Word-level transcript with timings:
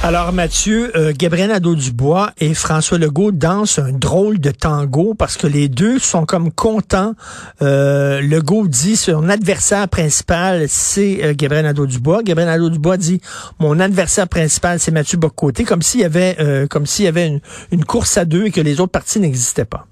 Alors 0.00 0.32
Mathieu, 0.32 0.96
euh, 0.96 1.12
Gabriel 1.14 1.48
Nadeau-Dubois 1.48 2.30
et 2.38 2.54
François 2.54 2.98
Legault 2.98 3.32
dansent 3.32 3.80
un 3.80 3.90
drôle 3.90 4.38
de 4.38 4.52
tango 4.52 5.14
parce 5.14 5.36
que 5.36 5.48
les 5.48 5.68
deux 5.68 5.98
sont 5.98 6.24
comme 6.24 6.52
contents. 6.52 7.14
Euh, 7.62 8.20
Legault 8.20 8.68
dit 8.68 8.96
son 8.96 9.28
adversaire 9.28 9.88
principal, 9.88 10.66
c'est 10.68 11.24
euh, 11.24 11.34
Gabriel 11.36 11.64
Nadeau-Dubois. 11.64 12.22
Gabriel 12.22 12.48
Nadeau-Dubois 12.48 12.96
dit 12.96 13.20
mon 13.58 13.80
adversaire 13.80 14.28
principal, 14.28 14.78
c'est 14.78 14.92
Mathieu 14.92 15.18
Bocoté, 15.18 15.64
comme 15.64 15.82
s'il 15.82 16.00
y 16.00 16.04
avait, 16.04 16.36
euh, 16.38 16.68
comme 16.68 16.86
s'il 16.86 17.04
y 17.04 17.08
avait 17.08 17.26
une, 17.26 17.40
une 17.72 17.84
course 17.84 18.16
à 18.18 18.24
deux 18.24 18.46
et 18.46 18.50
que 18.52 18.60
les 18.60 18.78
autres 18.80 18.92
partis 18.92 19.18
n'existaient 19.18 19.64
pas. 19.64 19.88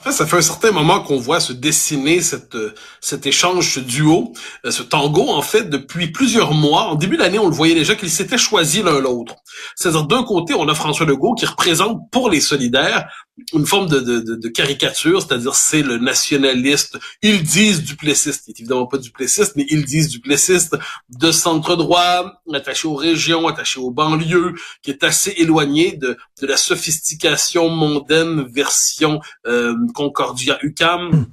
En 0.00 0.02
fait, 0.02 0.12
ça 0.12 0.26
fait 0.26 0.38
un 0.38 0.40
certain 0.42 0.70
moment 0.70 1.02
qu'on 1.02 1.18
voit 1.18 1.40
se 1.40 1.52
dessiner 1.52 2.22
cette, 2.22 2.54
euh, 2.54 2.74
cet 3.02 3.26
échange, 3.26 3.74
ce 3.74 3.80
duo, 3.80 4.32
euh, 4.64 4.70
ce 4.70 4.82
tango, 4.82 5.28
en 5.28 5.42
fait, 5.42 5.68
depuis 5.68 6.10
plusieurs 6.10 6.54
mois. 6.54 6.84
En 6.84 6.94
début 6.94 7.18
d'année, 7.18 7.38
on 7.38 7.50
le 7.50 7.54
voyait 7.54 7.74
déjà 7.74 7.94
qu'ils 7.94 8.10
s'étaient 8.10 8.38
choisis 8.38 8.82
l'un 8.82 8.98
l'autre. 8.98 9.36
C'est-à-dire, 9.76 10.04
d'un 10.04 10.22
côté, 10.22 10.54
on 10.54 10.66
a 10.68 10.74
François 10.74 11.04
Legault 11.04 11.34
qui 11.34 11.44
représente 11.44 12.10
pour 12.10 12.30
les 12.30 12.40
solidaires 12.40 13.10
une 13.52 13.66
forme 13.66 13.88
de, 13.88 14.00
de, 14.00 14.34
de, 14.36 14.48
caricature, 14.48 15.22
c'est-à-dire 15.22 15.54
c'est 15.54 15.82
le 15.82 15.98
nationaliste, 15.98 16.98
ils 17.22 17.42
disent 17.42 17.82
duplessiste, 17.82 18.44
il 18.46 18.50
est 18.50 18.60
évidemment 18.60 18.86
pas 18.86 18.98
duplessiste, 18.98 19.54
mais 19.56 19.66
ils 19.70 19.84
disent 19.84 20.08
duplessiste, 20.08 20.76
de 21.08 21.32
centre 21.32 21.76
droit, 21.76 22.42
attaché 22.52 22.88
aux 22.88 22.94
régions, 22.94 23.48
attaché 23.48 23.80
aux 23.80 23.90
banlieues, 23.90 24.54
qui 24.82 24.90
est 24.90 25.04
assez 25.04 25.34
éloigné 25.38 25.96
de, 25.96 26.16
de 26.40 26.46
la 26.46 26.56
sophistication 26.56 27.68
mondaine 27.68 28.42
version 28.42 29.20
euh, 29.46 29.74
Concordia 29.92 30.58
UCAM. 30.62 31.26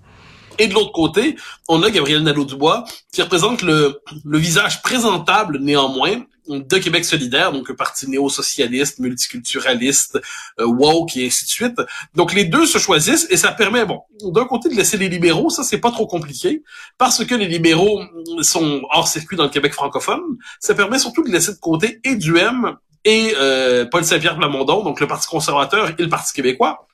Et 0.59 0.67
de 0.67 0.73
l'autre 0.73 0.91
côté, 0.91 1.35
on 1.67 1.83
a 1.83 1.91
Gabriel 1.91 2.23
Nadeau-Dubois 2.23 2.83
qui 3.13 3.21
représente 3.21 3.61
le, 3.61 4.01
le 4.25 4.37
visage 4.39 4.81
présentable 4.81 5.59
néanmoins 5.59 6.23
de 6.47 6.77
Québec 6.77 7.05
solidaire, 7.05 7.51
donc 7.51 7.69
un 7.69 7.73
parti 7.73 8.09
néo-socialiste, 8.09 8.99
multiculturaliste, 8.99 10.19
euh, 10.59 10.65
woke 10.65 11.17
et 11.17 11.27
ainsi 11.27 11.45
de 11.45 11.49
suite. 11.49 11.81
Donc 12.15 12.33
les 12.33 12.45
deux 12.45 12.65
se 12.65 12.77
choisissent 12.77 13.27
et 13.29 13.37
ça 13.37 13.51
permet, 13.51 13.85
bon, 13.85 14.01
d'un 14.23 14.45
côté 14.45 14.69
de 14.69 14.75
laisser 14.75 14.97
les 14.97 15.09
libéraux, 15.09 15.49
ça 15.49 15.63
c'est 15.63 15.79
pas 15.79 15.91
trop 15.91 16.07
compliqué, 16.07 16.63
parce 16.97 17.23
que 17.25 17.35
les 17.35 17.47
libéraux 17.47 18.01
sont 18.41 18.81
hors 18.91 19.07
circuit 19.07 19.35
dans 19.35 19.43
le 19.43 19.49
Québec 19.49 19.73
francophone. 19.73 20.21
Ça 20.59 20.73
permet 20.73 20.99
surtout 20.99 21.23
de 21.23 21.29
laisser 21.29 21.51
de 21.51 21.59
côté 21.59 21.99
et 22.03 22.15
du 22.15 22.37
M 22.37 22.75
et 23.03 23.33
euh, 23.37 23.85
Paul 23.85 24.03
Saint-Pierre 24.03 24.37
Plamondon, 24.37 24.83
donc 24.83 24.99
le 24.99 25.07
Parti 25.07 25.27
conservateur 25.27 25.89
et 25.89 26.01
le 26.01 26.09
Parti 26.09 26.33
québécois. 26.33 26.87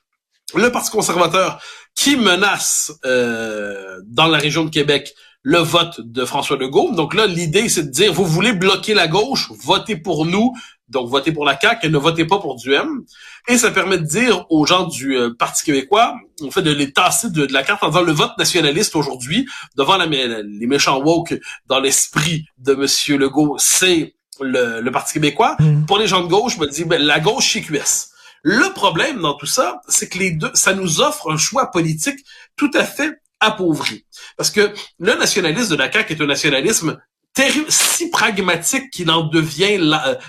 Le 0.56 0.70
Parti 0.70 0.90
conservateur 0.90 1.60
qui 1.94 2.16
menace 2.16 2.92
euh, 3.04 4.00
dans 4.06 4.26
la 4.26 4.38
région 4.38 4.64
de 4.64 4.70
Québec 4.70 5.14
le 5.42 5.58
vote 5.58 6.00
de 6.00 6.24
François 6.24 6.56
Legault. 6.56 6.92
Donc 6.92 7.14
là, 7.14 7.26
l'idée, 7.26 7.68
c'est 7.68 7.84
de 7.84 7.90
dire, 7.90 8.12
vous 8.12 8.24
voulez 8.24 8.54
bloquer 8.54 8.94
la 8.94 9.08
gauche, 9.08 9.50
votez 9.62 9.94
pour 9.94 10.24
nous, 10.24 10.54
donc 10.88 11.08
votez 11.10 11.32
pour 11.32 11.44
la 11.44 11.58
CAQ 11.58 11.86
et 11.86 11.90
ne 11.90 11.98
votez 11.98 12.24
pas 12.24 12.38
pour 12.38 12.56
du 12.56 12.72
M. 12.72 13.02
Et 13.48 13.58
ça 13.58 13.70
permet 13.70 13.98
de 13.98 14.04
dire 14.04 14.46
aux 14.48 14.64
gens 14.64 14.86
du 14.86 15.16
euh, 15.16 15.34
Parti 15.38 15.64
québécois, 15.64 16.14
en 16.42 16.50
fait, 16.50 16.62
de 16.62 16.70
les 16.70 16.92
tasser 16.92 17.30
de, 17.30 17.44
de 17.44 17.52
la 17.52 17.62
carte 17.62 17.82
en 17.82 17.88
disant 17.88 18.02
le 18.02 18.12
vote 18.12 18.32
nationaliste 18.38 18.96
aujourd'hui, 18.96 19.46
devant 19.76 19.98
la, 19.98 20.06
les 20.06 20.66
méchants 20.66 21.00
woke 21.00 21.38
dans 21.66 21.78
l'esprit 21.78 22.46
de 22.58 22.74
Monsieur 22.74 23.18
Legault, 23.18 23.56
c'est 23.58 24.14
le, 24.40 24.80
le, 24.80 24.90
Parti 24.90 25.14
québécois. 25.14 25.56
Mm. 25.58 25.84
Pour 25.84 25.98
les 25.98 26.06
gens 26.06 26.22
de 26.22 26.28
gauche, 26.28 26.56
je 26.56 26.60
me 26.60 26.66
dis, 26.66 26.84
ben, 26.84 27.02
la 27.02 27.20
gauche 27.20 27.44
chez 27.44 27.60
QS. 27.60 28.13
Le 28.44 28.74
problème 28.74 29.22
dans 29.22 29.34
tout 29.34 29.46
ça, 29.46 29.80
c'est 29.88 30.10
que 30.10 30.18
les 30.18 30.32
deux, 30.32 30.50
ça 30.52 30.74
nous 30.74 31.00
offre 31.00 31.32
un 31.32 31.38
choix 31.38 31.70
politique 31.70 32.18
tout 32.56 32.70
à 32.74 32.84
fait 32.84 33.22
appauvri. 33.40 34.04
Parce 34.36 34.50
que 34.50 34.72
le 34.98 35.14
nationalisme 35.14 35.70
de 35.70 35.76
la 35.76 35.90
CAQ 35.90 36.12
est 36.12 36.20
un 36.20 36.26
nationalisme 36.26 37.00
terrible, 37.32 37.66
si 37.70 38.10
pragmatique 38.10 38.90
qu'il 38.90 39.10
en 39.10 39.24
devient 39.24 39.78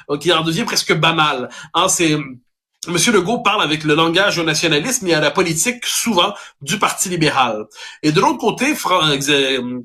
euh, 0.10 0.18
qu'il 0.18 0.32
en 0.32 0.44
devient 0.44 0.64
presque 0.64 0.94
banal. 0.94 1.50
Hein, 1.74 1.90
c'est 1.90 2.18
Monsieur 2.88 3.12
Legault 3.12 3.40
parle 3.40 3.62
avec 3.62 3.84
le 3.84 3.96
langage 3.96 4.38
au 4.38 4.44
nationalisme 4.44 5.08
et 5.08 5.14
à 5.14 5.20
la 5.20 5.32
politique 5.32 5.86
souvent 5.86 6.34
du 6.62 6.80
Parti 6.80 7.10
libéral. 7.10 7.66
Et 8.02 8.14
de 8.14 8.22
l'autre 8.22 8.38
côté, 8.38 8.76
Fran 8.76 9.10
euh, 9.10 9.82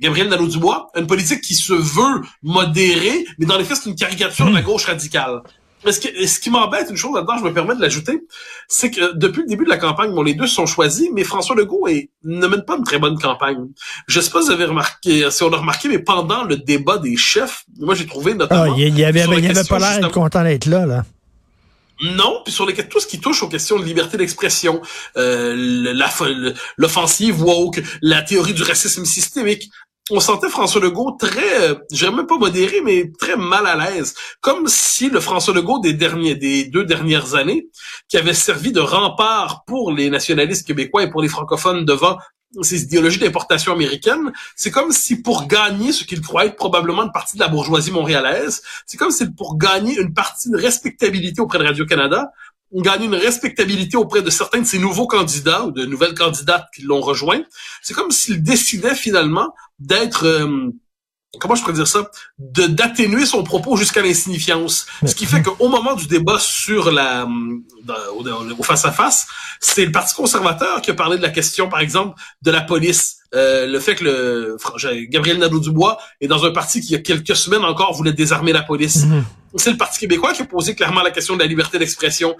Gabriel 0.00 0.28
Nadeau-Dubois 0.28 0.90
a 0.94 1.00
une 1.00 1.06
politique 1.06 1.42
qui 1.42 1.54
se 1.54 1.74
veut 1.74 2.22
modérée, 2.42 3.26
mais 3.38 3.44
dans 3.44 3.58
les 3.58 3.64
faits, 3.64 3.78
c'est 3.82 3.90
une 3.90 3.96
caricature 3.96 4.46
de 4.46 4.54
la 4.54 4.62
gauche 4.62 4.86
radicale. 4.86 5.42
Mais 5.86 5.92
ce 5.92 6.00
qui, 6.00 6.28
ce 6.28 6.40
qui 6.40 6.50
m'embête, 6.50 6.88
une 6.90 6.96
chose 6.96 7.14
là-dedans, 7.14 7.38
je 7.38 7.44
me 7.44 7.52
permets 7.52 7.76
de 7.76 7.80
l'ajouter, 7.80 8.26
c'est 8.66 8.90
que 8.90 9.16
depuis 9.16 9.42
le 9.42 9.46
début 9.46 9.64
de 9.64 9.70
la 9.70 9.78
campagne, 9.78 10.10
bon, 10.10 10.22
les 10.22 10.34
deux 10.34 10.48
sont 10.48 10.66
choisis, 10.66 11.08
mais 11.14 11.22
François 11.22 11.54
Legault 11.54 11.86
est, 11.86 12.10
ne 12.24 12.46
mène 12.48 12.64
pas 12.64 12.76
une 12.76 12.84
très 12.84 12.98
bonne 12.98 13.16
campagne. 13.18 13.68
Je 14.08 14.20
sais 14.20 14.30
pas 14.30 14.40
si 14.40 14.48
vous 14.48 14.52
avez 14.52 14.64
remarqué, 14.64 15.30
si 15.30 15.44
on 15.44 15.52
a 15.52 15.56
remarqué, 15.56 15.88
mais 15.88 16.00
pendant 16.00 16.42
le 16.42 16.56
débat 16.56 16.98
des 16.98 17.16
chefs, 17.16 17.64
moi 17.78 17.94
j'ai 17.94 18.06
trouvé 18.06 18.34
notamment... 18.34 18.64
Ah, 18.64 18.74
il 18.76 18.98
y 18.98 19.04
avait, 19.04 19.20
il 19.20 19.44
y 19.44 19.48
avait 19.48 19.64
pas 19.64 19.78
l'air 19.78 20.10
content 20.10 20.42
d'être 20.42 20.66
là, 20.66 20.86
là. 20.86 21.04
Non, 22.02 22.42
puis 22.44 22.52
sur 22.52 22.66
les 22.66 22.74
tout 22.74 23.00
ce 23.00 23.06
qui 23.06 23.20
touche 23.20 23.42
aux 23.42 23.48
questions 23.48 23.78
de 23.78 23.84
liberté 23.84 24.18
d'expression, 24.18 24.82
euh, 25.16 25.94
l'offensive 26.76 27.42
woke, 27.42 27.80
la 28.02 28.20
théorie 28.20 28.52
du 28.52 28.62
racisme 28.62 29.06
systémique, 29.06 29.70
on 30.10 30.20
sentait 30.20 30.48
François 30.48 30.80
Legault 30.80 31.16
très, 31.18 31.70
euh, 31.70 32.10
même 32.12 32.26
pas 32.26 32.38
modéré, 32.38 32.80
mais 32.84 33.10
très 33.18 33.36
mal 33.36 33.66
à 33.66 33.76
l'aise, 33.76 34.14
comme 34.40 34.68
si 34.68 35.10
le 35.10 35.20
François 35.20 35.52
Legault 35.52 35.80
des 35.80 35.94
derniers, 35.94 36.36
des 36.36 36.64
deux 36.64 36.84
dernières 36.84 37.34
années, 37.34 37.68
qui 38.08 38.16
avait 38.16 38.34
servi 38.34 38.72
de 38.72 38.80
rempart 38.80 39.64
pour 39.66 39.92
les 39.92 40.08
nationalistes 40.10 40.66
québécois 40.66 41.02
et 41.02 41.10
pour 41.10 41.22
les 41.22 41.28
francophones 41.28 41.84
devant 41.84 42.18
ces 42.62 42.84
idéologies 42.84 43.18
d'importation 43.18 43.72
américaine, 43.72 44.32
c'est 44.54 44.70
comme 44.70 44.92
si 44.92 45.20
pour 45.20 45.46
gagner 45.46 45.92
ce 45.92 46.04
qu'il 46.04 46.20
croit 46.20 46.46
être 46.46 46.56
probablement 46.56 47.02
une 47.02 47.12
partie 47.12 47.36
de 47.36 47.42
la 47.42 47.48
bourgeoisie 47.48 47.90
montréalaise, 47.90 48.62
c'est 48.86 48.96
comme 48.96 49.10
si 49.10 49.28
pour 49.30 49.58
gagner 49.58 49.98
une 49.98 50.14
partie 50.14 50.48
de 50.50 50.56
respectabilité 50.56 51.40
auprès 51.40 51.58
de 51.58 51.64
Radio-Canada, 51.64 52.30
on 52.72 52.82
gagne 52.82 53.04
une 53.04 53.14
respectabilité 53.14 53.96
auprès 53.96 54.22
de 54.22 54.30
certains 54.30 54.60
de 54.60 54.66
ces 54.66 54.78
nouveaux 54.78 55.06
candidats 55.06 55.64
ou 55.64 55.70
de 55.70 55.84
nouvelles 55.84 56.14
candidates 56.14 56.66
qui 56.74 56.82
l'ont 56.82 57.00
rejoint. 57.00 57.42
C'est 57.82 57.94
comme 57.94 58.10
s'il 58.10 58.42
décidait 58.42 58.94
finalement 58.94 59.54
d'être 59.78 60.26
euh, 60.26 60.70
comment 61.40 61.54
je 61.54 61.62
pourrais 61.62 61.74
dire 61.74 61.86
ça, 61.86 62.10
de 62.38 62.66
d'atténuer 62.66 63.26
son 63.26 63.42
propos 63.42 63.76
jusqu'à 63.76 64.02
l'insignifiance. 64.02 64.86
Ce 65.04 65.14
qui 65.14 65.26
fait 65.26 65.42
qu'au 65.42 65.68
moment 65.68 65.94
du 65.94 66.06
débat 66.06 66.38
sur 66.38 66.90
la 66.90 67.26
au 68.58 68.62
face 68.62 68.84
à 68.84 68.92
face, 68.92 69.26
c'est 69.60 69.84
le 69.84 69.92
Parti 69.92 70.14
conservateur 70.14 70.80
qui 70.82 70.90
a 70.90 70.94
parlé 70.94 71.16
de 71.16 71.22
la 71.22 71.30
question, 71.30 71.68
par 71.68 71.80
exemple, 71.80 72.18
de 72.42 72.50
la 72.50 72.60
police. 72.60 73.16
Euh, 73.34 73.66
le 73.66 73.80
fait 73.80 73.96
que 73.96 74.04
le 74.04 74.56
Gabriel 75.08 75.38
Nadeau-Dubois 75.38 75.98
est 76.20 76.28
dans 76.28 76.44
un 76.44 76.52
parti 76.52 76.80
qui, 76.80 76.88
il 76.88 76.92
y 76.92 76.96
a 76.96 77.00
quelques 77.00 77.36
semaines 77.36 77.64
encore, 77.64 77.92
voulait 77.92 78.12
désarmer 78.12 78.52
la 78.52 78.62
police. 78.62 79.04
Mm 79.04 79.12
-hmm. 79.12 79.22
C'est 79.56 79.70
le 79.70 79.76
Parti 79.76 79.98
québécois 80.00 80.32
qui 80.32 80.42
a 80.42 80.44
posé 80.44 80.74
clairement 80.74 81.02
la 81.02 81.10
question 81.10 81.34
de 81.34 81.40
la 81.40 81.46
liberté 81.46 81.78
d'expression. 81.78 82.36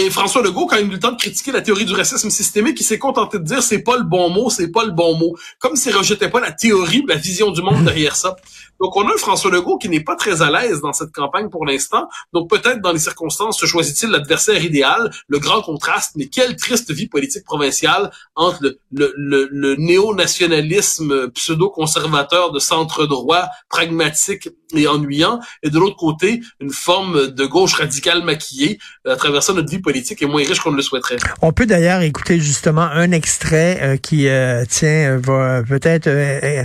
Et 0.00 0.10
François 0.10 0.42
Legault, 0.42 0.66
quand 0.66 0.76
il 0.76 0.84
a 0.84 0.86
eu 0.86 0.90
le 0.90 1.00
temps 1.00 1.10
de 1.10 1.16
critiquer 1.16 1.50
la 1.50 1.60
théorie 1.60 1.84
du 1.84 1.92
racisme 1.92 2.30
systémique, 2.30 2.80
il 2.80 2.84
s'est 2.84 3.00
contenté 3.00 3.40
de 3.40 3.42
dire 3.42 3.64
c'est 3.64 3.82
pas 3.82 3.96
le 3.96 4.04
bon 4.04 4.30
mot, 4.30 4.48
c'est 4.48 4.70
pas 4.70 4.84
le 4.84 4.92
bon 4.92 5.16
mot. 5.16 5.36
Comme 5.58 5.74
s'il 5.74 5.96
rejetait 5.96 6.30
pas 6.30 6.38
la 6.38 6.52
théorie, 6.52 7.04
la 7.08 7.16
vision 7.16 7.50
du 7.50 7.62
monde 7.62 7.82
derrière 7.84 8.14
ça. 8.14 8.36
Donc 8.80 8.94
on 8.94 9.08
a 9.08 9.12
un 9.12 9.16
François 9.16 9.50
Legault 9.50 9.76
qui 9.76 9.88
n'est 9.88 10.04
pas 10.04 10.14
très 10.14 10.40
à 10.40 10.52
l'aise 10.52 10.80
dans 10.82 10.92
cette 10.92 11.10
campagne 11.10 11.48
pour 11.48 11.66
l'instant. 11.66 12.06
Donc 12.32 12.48
peut-être 12.48 12.80
dans 12.80 12.92
les 12.92 13.00
circonstances 13.00 13.58
se 13.58 13.66
choisit-il 13.66 14.10
l'adversaire 14.10 14.64
idéal, 14.64 15.10
le 15.26 15.40
grand 15.40 15.62
contraste, 15.62 16.12
mais 16.14 16.28
quelle 16.28 16.54
triste 16.54 16.92
vie 16.92 17.08
politique 17.08 17.42
provinciale 17.42 18.12
entre 18.36 18.58
le, 18.62 18.78
le, 18.92 19.12
le, 19.16 19.48
le 19.50 19.74
néo-nationalisme 19.74 21.28
pseudo-conservateur 21.30 22.52
de 22.52 22.60
centre 22.60 23.06
droit, 23.06 23.48
pragmatique 23.68 24.48
et 24.74 24.86
ennuyant, 24.86 25.40
et 25.62 25.70
de 25.70 25.78
l'autre 25.78 25.96
côté, 25.96 26.40
une 26.60 26.70
forme 26.70 27.28
de 27.28 27.46
gauche 27.46 27.74
radicale 27.74 28.22
maquillée. 28.22 28.78
À 29.06 29.16
travers 29.16 29.42
ça, 29.42 29.52
notre 29.52 29.70
vie 29.70 29.78
politique 29.78 30.22
est 30.22 30.26
moins 30.26 30.44
riche 30.44 30.60
qu'on 30.60 30.72
ne 30.72 30.76
le 30.76 30.82
souhaiterait. 30.82 31.16
On 31.42 31.52
peut 31.52 31.66
d'ailleurs 31.66 32.02
écouter 32.02 32.38
justement 32.38 32.82
un 32.82 33.12
extrait 33.12 33.78
euh, 33.80 33.96
qui, 33.96 34.28
euh, 34.28 34.64
tiens, 34.68 35.16
va 35.16 35.62
peut-être 35.62 36.06
euh, 36.06 36.64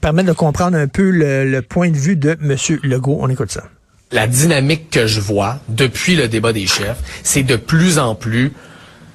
permettre 0.00 0.28
de 0.28 0.34
comprendre 0.34 0.76
un 0.76 0.88
peu 0.88 1.10
le, 1.10 1.50
le 1.50 1.62
point 1.62 1.90
de 1.90 1.96
vue 1.96 2.16
de 2.16 2.36
M. 2.40 2.56
Legault. 2.82 3.18
On 3.20 3.28
écoute 3.28 3.50
ça. 3.50 3.64
La 4.12 4.26
dynamique 4.26 4.90
que 4.90 5.06
je 5.06 5.20
vois 5.20 5.58
depuis 5.68 6.14
le 6.14 6.28
débat 6.28 6.52
des 6.52 6.66
chefs, 6.66 6.98
c'est 7.24 7.42
de 7.42 7.56
plus 7.56 7.98
en 7.98 8.14
plus 8.14 8.52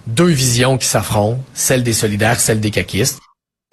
deux 0.07 0.25
visions 0.25 0.77
qui 0.77 0.88
s'affrontent, 0.88 1.42
celle 1.54 1.83
des 1.83 1.94
solidaires, 1.94 2.39
celle 2.39 2.60
des 2.60 2.72
caquistes. 2.72 3.19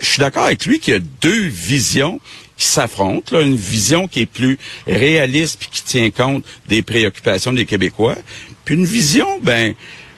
Je 0.01 0.07
suis 0.07 0.21
d'accord 0.21 0.45
avec 0.45 0.67
lui 0.67 0.79
qu'il 0.79 0.95
y 0.95 0.97
a 0.97 1.01
deux 1.23 1.47
visions 1.47 2.21
qui 2.57 2.67
s'affrontent, 2.67 3.37
là, 3.37 3.43
une 3.43 3.57
vision 3.57 4.09
qui 4.09 4.23
est 4.23 4.27
plus 4.27 4.59
réaliste 4.87 5.59
puis 5.59 5.69
qui 5.71 5.83
tient 5.85 6.11
compte 6.11 6.45
des 6.69 6.83
préoccupations 6.83 7.53
des 7.53 7.67
Québécois, 7.67 8.17
puis 8.65 8.75
une 8.75 8.85
vision, 8.87 9.27
ben, 9.43 9.75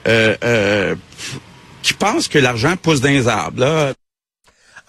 euh, 0.06 0.36
euh, 0.44 0.94
qui 1.82 1.94
pense 1.94 2.28
que 2.28 2.38
l'argent 2.38 2.76
pousse 2.76 3.00
dans 3.00 3.08
les 3.08 3.26
arbres. 3.28 3.60
Là. 3.60 3.92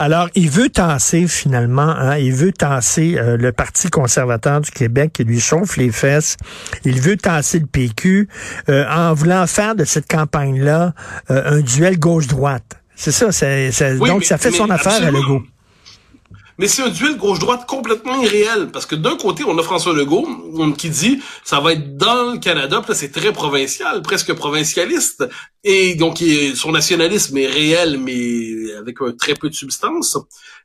Alors, 0.02 0.30
il 0.34 0.50
veut 0.50 0.70
tasser 0.70 1.28
finalement, 1.28 1.82
hein, 1.90 2.18
il 2.18 2.34
veut 2.34 2.54
tasser 2.54 3.16
euh, 3.18 3.36
le 3.36 3.52
Parti 3.52 3.90
conservateur 3.90 4.62
du 4.62 4.72
Québec 4.72 5.12
qui 5.14 5.24
lui 5.26 5.42
chauffe 5.42 5.76
les 5.76 5.92
fesses. 5.92 6.38
Il 6.86 7.02
veut 7.02 7.18
tasser 7.18 7.60
le 7.60 7.66
PQ 7.66 8.30
euh, 8.70 8.86
en 8.90 9.14
voulant 9.14 9.46
faire 9.46 9.76
de 9.76 9.84
cette 9.84 10.08
campagne-là 10.10 10.94
euh, 11.32 11.58
un 11.58 11.60
duel 11.60 12.00
gauche-droite. 12.00 12.78
C'est 12.96 13.12
ça, 13.12 13.32
c'est, 13.34 13.72
c'est- 13.74 13.98
Oui, 13.98 14.08
donc 14.10 14.20
mais- 14.20 14.26
ça 14.26 14.38
fait 14.38 14.52
son 14.52 14.70
affaire 14.70 15.04
à. 15.04 15.12
Legault. 15.12 15.44
Mais 16.60 16.68
c'est 16.68 16.84
un 16.84 16.90
duel 16.90 17.16
gauche-droite 17.18 17.66
complètement 17.66 18.22
irréel. 18.22 18.68
Parce 18.72 18.86
que 18.86 18.96
d'un 18.96 19.16
côté, 19.16 19.44
on 19.48 19.58
a 19.58 19.64
François 19.64 19.94
Legault 19.94 20.28
hum, 20.56 20.76
qui 20.76 20.90
dit 20.90 21.20
ça 21.44 21.62
va 21.62 21.72
être 21.74 21.96
dans 21.98 22.34
le 22.34 22.38
Canada, 22.38 22.82
puis 22.82 22.90
là, 22.90 22.96
c'est 22.96 23.12
très 23.12 23.32
provincial, 23.32 24.02
presque 24.02 24.34
provincialiste. 24.34 25.28
Et 25.64 25.96
donc, 25.96 26.24
son 26.56 26.72
nationalisme 26.72 27.38
est 27.38 27.48
réel, 27.48 27.98
mais 27.98 28.69
avec 28.80 29.02
un 29.02 29.12
très 29.12 29.34
peu 29.34 29.50
de 29.50 29.56
substance. 29.56 30.18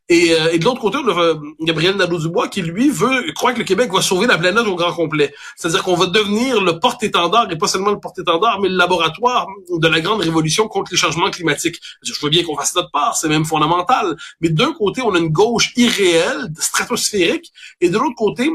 Et, 0.09 0.33
euh, 0.33 0.53
et 0.53 0.59
de 0.59 0.65
l'autre 0.65 0.81
côté, 0.81 0.99
on 0.99 1.09
a 1.09 1.19
euh, 1.19 1.35
Gabriel 1.61 1.97
Nadeau-Dubois 1.97 2.49
qui, 2.49 2.61
lui, 2.61 2.91
veut 2.91 3.33
croire 3.35 3.55
que 3.55 3.61
le 3.61 3.65
Québec 3.65 3.91
va 3.93 4.03
sauver 4.03 4.27
la 4.27 4.37
planète 4.37 4.67
au 4.67 4.75
grand 4.75 4.93
complet. 4.93 5.35
C'est-à-dire 5.57 5.83
qu'on 5.83 5.95
va 5.95 6.07
devenir 6.07 6.61
le 6.61 6.79
porte-étendard, 6.79 7.51
et 7.51 7.57
pas 7.57 7.69
seulement 7.69 7.91
le 7.91 8.01
porte-étendard, 8.01 8.61
mais 8.61 8.69
le 8.69 8.77
laboratoire 8.77 9.47
de 9.71 9.89
la 9.89 10.01
grande 10.01 10.21
révolution 10.21 10.69
contre 10.69 10.93
les 10.93 10.99
changements 10.99 11.31
climatiques. 11.31 11.77
Je 12.03 12.13
veux 12.23 12.29
bien 12.29 12.43
qu'on 12.43 12.57
fasse 12.57 12.75
notre 12.75 12.91
part, 12.91 13.17
c'est 13.17 13.29
même 13.29 13.47
fondamental. 13.47 14.17
Mais 14.41 14.51
d'un 14.51 14.73
côté, 14.73 15.01
on 15.03 15.15
a 15.15 15.19
une 15.19 15.31
gauche 15.31 15.73
irréelle, 15.77 16.53
stratosphérique, 16.59 17.51
et 17.81 17.89
de 17.89 17.97
l'autre 17.97 18.17
côté, 18.17 18.51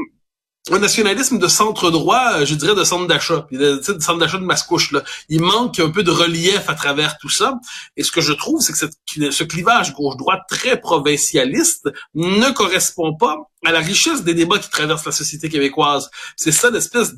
un 0.70 0.78
nationalisme 0.78 1.38
de 1.38 1.48
centre 1.48 1.90
droit, 1.90 2.34
euh, 2.34 2.46
je 2.46 2.54
dirais 2.54 2.74
de 2.74 2.84
centre 2.84 3.06
d'achat, 3.06 3.46
de, 3.50 3.76
de 3.76 4.00
centre 4.00 4.18
d'achat 4.18 4.38
de 4.38 4.44
Mascouche. 4.44 4.92
Là. 4.92 5.02
Il 5.28 5.42
manque 5.42 5.78
un 5.80 5.90
peu 5.90 6.02
de 6.02 6.10
relief 6.10 6.68
à 6.68 6.74
travers 6.74 7.18
tout 7.18 7.28
ça. 7.28 7.58
Et 7.96 8.02
ce 8.02 8.12
que 8.12 8.20
je 8.20 8.32
trouve, 8.32 8.60
c'est 8.60 8.72
que 8.72 9.30
ce 9.30 9.44
clivage 9.44 9.94
gauche-droite 9.94 10.42
très 10.48 10.80
provincialiste 10.80 11.88
ne 12.14 12.50
correspond 12.50 13.14
pas 13.14 13.36
à 13.64 13.72
la 13.72 13.80
richesse 13.80 14.22
des 14.22 14.34
débats 14.34 14.58
qui 14.58 14.70
traversent 14.70 15.04
la 15.04 15.12
société 15.12 15.48
québécoise. 15.48 16.10
C'est 16.36 16.52
ça 16.52 16.70
l'espèce 16.70 17.14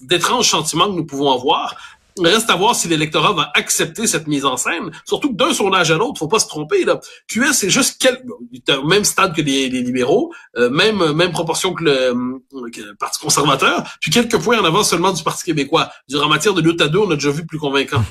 d'étrange 0.00 0.48
sentiment 0.48 0.86
que 0.86 0.96
nous 0.96 1.06
pouvons 1.06 1.32
avoir. 1.32 1.76
Reste 2.18 2.50
à 2.50 2.56
voir 2.56 2.74
si 2.74 2.88
l'électorat 2.88 3.32
va 3.32 3.50
accepter 3.54 4.06
cette 4.06 4.26
mise 4.26 4.44
en 4.44 4.56
scène. 4.56 4.90
Surtout 5.04 5.30
que 5.30 5.36
d'un 5.36 5.52
sondage 5.52 5.90
à 5.90 5.96
l'autre, 5.96 6.18
faut 6.18 6.28
pas 6.28 6.38
se 6.38 6.48
tromper. 6.48 6.84
Là. 6.84 7.00
QS, 7.28 7.52
c'est 7.52 7.70
juste 7.70 7.96
quel... 8.00 8.22
même 8.86 9.04
stade 9.04 9.34
que 9.34 9.42
les, 9.42 9.68
les 9.68 9.82
libéraux, 9.82 10.32
euh, 10.56 10.70
même 10.70 11.12
même 11.12 11.32
proportion 11.32 11.74
que 11.74 11.84
le, 11.84 11.92
euh, 11.92 12.70
que 12.74 12.80
le 12.80 12.94
Parti 12.94 13.20
conservateur, 13.20 13.84
puis 14.00 14.10
quelques 14.10 14.38
points 14.38 14.60
en 14.60 14.64
avant 14.64 14.82
seulement 14.82 15.12
du 15.12 15.22
Parti 15.22 15.44
québécois. 15.44 15.90
Du 16.08 16.16
en 16.16 16.28
matière 16.28 16.54
de 16.54 16.60
lutte 16.60 16.80
à 16.80 16.88
deux, 16.88 16.98
on 16.98 17.10
a 17.10 17.14
déjà 17.14 17.30
vu 17.30 17.46
plus 17.46 17.58
convaincant. 17.58 18.04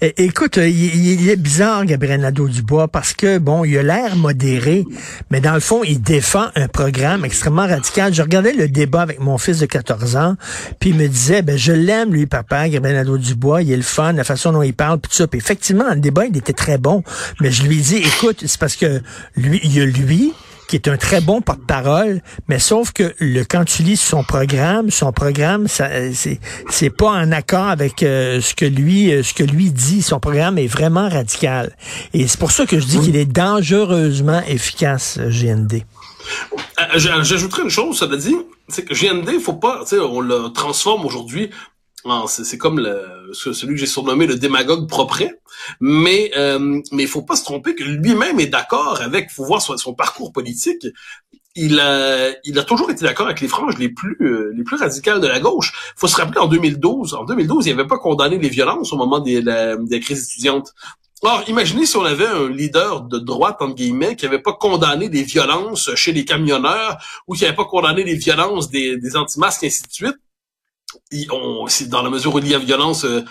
Écoute, 0.00 0.58
euh, 0.58 0.68
il, 0.68 1.20
il 1.20 1.28
est 1.28 1.36
bizarre, 1.36 1.84
Gabriel 1.84 2.20
Nadeau-Dubois, 2.20 2.88
parce 2.88 3.12
que, 3.12 3.38
bon, 3.38 3.64
il 3.64 3.78
a 3.78 3.82
l'air 3.82 4.16
modéré, 4.16 4.84
mais 5.30 5.40
dans 5.40 5.54
le 5.54 5.60
fond, 5.60 5.82
il 5.84 6.00
défend 6.00 6.46
un 6.56 6.68
programme 6.68 7.24
extrêmement 7.24 7.66
radical. 7.66 8.12
Je 8.12 8.22
regardais 8.22 8.52
le 8.52 8.68
débat 8.68 9.02
avec 9.02 9.20
mon 9.20 9.38
fils 9.38 9.60
de 9.60 9.66
14 9.66 10.16
ans, 10.16 10.36
puis 10.80 10.90
il 10.90 10.96
me 10.96 11.06
disait, 11.06 11.42
ben, 11.42 11.56
je 11.56 11.72
l'aime, 11.72 12.12
lui, 12.12 12.26
papa, 12.26 12.68
Gabriel 12.68 12.96
Nadeau-Dubois, 12.96 13.33
il 13.62 13.70
est 13.72 13.76
le 13.76 13.82
fun, 13.82 14.12
la 14.12 14.24
façon 14.24 14.52
dont 14.52 14.62
il 14.62 14.74
parle, 14.74 14.98
puis 15.00 15.10
tout 15.10 15.16
ça. 15.16 15.26
Puis 15.26 15.38
effectivement, 15.38 15.90
le 15.90 16.00
débat, 16.00 16.26
il 16.26 16.36
était 16.36 16.52
très 16.52 16.78
bon, 16.78 17.02
mais 17.40 17.50
je 17.50 17.62
lui 17.64 17.78
ai 17.78 17.80
dit, 17.82 17.96
écoute, 17.96 18.38
c'est 18.46 18.58
parce 18.58 18.76
que 18.76 19.00
lui, 19.36 19.60
il 19.64 19.76
y 19.76 19.80
a 19.80 19.84
lui, 19.84 20.32
qui 20.68 20.76
est 20.76 20.88
un 20.88 20.96
très 20.96 21.20
bon 21.20 21.42
porte-parole, 21.42 22.22
mais 22.48 22.58
sauf 22.58 22.92
que 22.92 23.14
le 23.20 23.44
quand 23.44 23.66
tu 23.66 23.82
lis 23.82 23.98
son 23.98 24.24
programme, 24.24 24.90
son 24.90 25.12
programme, 25.12 25.68
ça, 25.68 25.90
c'est 26.14 26.40
c'est 26.70 26.88
pas 26.88 27.10
en 27.10 27.32
accord 27.32 27.68
avec 27.68 28.02
euh, 28.02 28.40
ce 28.40 28.54
que 28.54 28.64
lui 28.64 29.12
euh, 29.12 29.22
ce 29.22 29.34
que 29.34 29.44
lui 29.44 29.70
dit. 29.70 30.00
Son 30.00 30.20
programme 30.20 30.56
est 30.56 30.66
vraiment 30.66 31.08
radical, 31.10 31.76
et 32.14 32.26
c'est 32.26 32.40
pour 32.40 32.50
ça 32.50 32.64
que 32.64 32.80
je 32.80 32.86
dis 32.86 32.98
qu'il 32.98 33.14
est 33.16 33.26
dangereusement 33.30 34.40
efficace, 34.48 35.18
GND. 35.18 35.82
Euh, 36.80 36.82
j'a- 36.96 37.22
J'ajouterais 37.22 37.64
une 37.64 37.70
chose, 37.70 37.98
cela 37.98 38.16
dit, 38.16 38.34
c'est 38.68 38.86
que 38.86 38.94
GND, 38.94 39.38
faut 39.40 39.52
pas, 39.52 39.80
tu 39.82 39.96
sais, 39.96 39.98
on 39.98 40.20
le 40.20 40.48
transforme 40.54 41.04
aujourd'hui 41.04 41.50
en, 42.06 42.26
c'est 42.26 42.44
c'est 42.44 42.56
comme 42.58 42.78
le, 42.80 43.02
celui 43.34 43.74
que 43.74 43.80
j'ai 43.80 43.86
surnommé 43.86 44.26
le 44.26 44.36
démagogue 44.36 44.88
propre, 44.88 45.22
mais 45.80 46.30
euh, 46.36 46.80
mais 46.92 47.02
il 47.02 47.08
faut 47.08 47.22
pas 47.22 47.36
se 47.36 47.44
tromper 47.44 47.74
que 47.74 47.84
lui-même 47.84 48.40
est 48.40 48.46
d'accord 48.46 49.00
avec, 49.02 49.30
faut 49.30 49.44
voir 49.44 49.60
son, 49.60 49.94
parcours 49.94 50.32
politique. 50.32 50.86
Il 51.56 51.78
a, 51.78 52.30
il 52.44 52.58
a 52.58 52.64
toujours 52.64 52.90
été 52.90 53.04
d'accord 53.04 53.26
avec 53.26 53.40
les 53.40 53.46
franges 53.46 53.78
les 53.78 53.88
plus 53.88 54.16
euh, 54.22 54.52
les 54.56 54.64
plus 54.64 54.76
radicales 54.76 55.20
de 55.20 55.28
la 55.28 55.38
gauche. 55.38 55.72
faut 55.96 56.08
se 56.08 56.16
rappeler 56.16 56.40
en 56.40 56.48
2012, 56.48 57.14
en 57.14 57.24
2012, 57.24 57.66
il 57.66 57.76
n'avait 57.76 57.86
pas 57.86 57.98
condamné 57.98 58.38
les 58.38 58.48
violences 58.48 58.92
au 58.92 58.96
moment 58.96 59.20
des, 59.20 59.42
des 59.42 60.00
crises 60.00 60.24
étudiantes. 60.24 60.74
Or, 61.22 61.42
imaginez 61.48 61.86
si 61.86 61.96
on 61.96 62.04
avait 62.04 62.26
un 62.26 62.50
leader 62.50 63.02
de 63.02 63.18
droite, 63.18 63.56
entre 63.60 63.74
guillemets, 63.74 64.14
qui 64.14 64.26
avait 64.26 64.42
pas 64.42 64.52
condamné 64.52 65.08
les 65.08 65.22
violences 65.22 65.94
chez 65.94 66.12
les 66.12 66.26
camionneurs 66.26 66.98
ou 67.26 67.34
qui 67.34 67.46
avait 67.46 67.54
pas 67.54 67.64
condamné 67.64 68.04
les 68.04 68.16
violences 68.16 68.68
des, 68.68 68.98
des 68.98 69.16
anti-masques, 69.16 69.62
et 69.62 69.68
ainsi 69.68 69.82
de 69.84 69.92
suite. 69.92 70.18
Dans 71.88 72.02
la 72.02 72.10
mesure 72.10 72.34
où 72.34 72.38
il 72.38 72.48
y 72.48 72.54
a 72.54 72.58
violence 72.58 73.04
euh, 73.04 73.24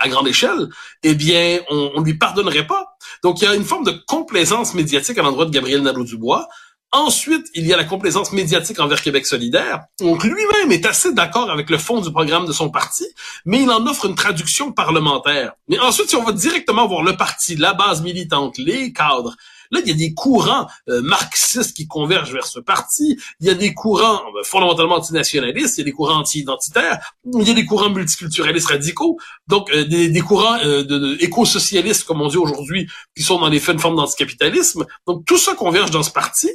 à 0.00 0.08
grande 0.08 0.28
échelle, 0.28 0.68
eh 1.02 1.14
bien, 1.14 1.60
on, 1.70 1.92
on 1.96 2.00
lui 2.02 2.14
pardonnerait 2.14 2.66
pas. 2.66 2.96
Donc, 3.22 3.40
il 3.40 3.44
y 3.44 3.48
a 3.48 3.54
une 3.54 3.64
forme 3.64 3.84
de 3.84 3.94
complaisance 4.06 4.74
médiatique 4.74 5.18
à 5.18 5.22
l'endroit 5.22 5.46
de 5.46 5.50
Gabriel 5.50 5.82
Nadeau-Dubois. 5.82 6.48
Ensuite, 6.92 7.48
il 7.54 7.66
y 7.66 7.74
a 7.74 7.76
la 7.76 7.84
complaisance 7.84 8.32
médiatique 8.32 8.78
envers 8.78 9.02
Québec 9.02 9.26
solidaire. 9.26 9.84
Donc, 10.00 10.22
lui-même 10.24 10.70
est 10.70 10.86
assez 10.86 11.12
d'accord 11.12 11.50
avec 11.50 11.68
le 11.68 11.78
fond 11.78 12.00
du 12.00 12.10
programme 12.12 12.46
de 12.46 12.52
son 12.52 12.70
parti, 12.70 13.04
mais 13.44 13.62
il 13.62 13.70
en 13.70 13.84
offre 13.86 14.06
une 14.06 14.14
traduction 14.14 14.72
parlementaire. 14.72 15.52
Mais 15.68 15.78
ensuite, 15.78 16.08
si 16.08 16.16
on 16.16 16.22
va 16.22 16.32
directement 16.32 16.86
voir 16.86 17.02
le 17.02 17.16
parti, 17.16 17.56
la 17.56 17.74
base 17.74 18.02
militante, 18.02 18.56
les 18.58 18.92
cadres, 18.92 19.36
là, 19.70 19.80
il 19.84 19.88
y 19.88 19.92
a 19.92 19.94
des 19.94 20.14
courants 20.14 20.66
euh, 20.88 21.02
marxistes 21.02 21.76
qui 21.76 21.86
convergent 21.86 22.32
vers 22.32 22.46
ce 22.46 22.60
parti. 22.60 23.18
Il 23.40 23.46
y 23.46 23.50
a 23.50 23.54
des 23.54 23.74
courants 23.74 24.22
euh, 24.36 24.42
fondamentalement 24.44 24.96
antinationalistes, 24.96 25.78
il 25.78 25.80
y 25.80 25.82
a 25.82 25.84
des 25.84 25.92
courants 25.92 26.20
anti-identitaires, 26.20 26.98
il 27.32 27.46
y 27.46 27.50
a 27.50 27.54
des 27.54 27.66
courants 27.66 27.90
multiculturalistes 27.90 28.68
radicaux, 28.68 29.18
donc 29.48 29.70
euh, 29.70 29.84
des, 29.84 30.20
courants 30.20 30.58
euh, 30.64 30.82
de, 30.82 30.98
de 30.98 31.16
éco-socialistes, 31.20 32.04
comme 32.04 32.20
on 32.20 32.28
dit 32.28 32.36
aujourd'hui, 32.36 32.88
qui 33.16 33.22
sont 33.22 33.38
dans 33.38 33.48
les 33.48 33.60
faits 33.60 33.74
une 33.74 33.80
forme 33.80 33.96
d'anticapitalisme. 33.96 34.86
Donc, 35.06 35.24
tout 35.24 35.38
ça 35.38 35.54
converge 35.54 35.90
dans 35.90 36.02
ce 36.02 36.10
parti. 36.10 36.50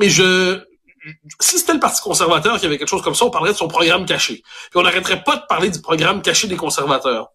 Et 0.00 0.08
je, 0.08 0.60
si 1.40 1.58
c'était 1.58 1.74
le 1.74 1.80
Parti 1.80 2.00
conservateur 2.00 2.58
qui 2.58 2.66
avait 2.66 2.78
quelque 2.78 2.88
chose 2.88 3.02
comme 3.02 3.14
ça, 3.14 3.24
on 3.24 3.30
parlerait 3.30 3.52
de 3.52 3.58
son 3.58 3.68
programme 3.68 4.06
caché. 4.06 4.42
Puis 4.70 4.76
on 4.76 4.82
n'arrêterait 4.82 5.22
pas 5.22 5.36
de 5.36 5.42
parler 5.48 5.70
du 5.70 5.80
programme 5.80 6.22
caché 6.22 6.48
des 6.48 6.56
conservateurs. 6.56 7.28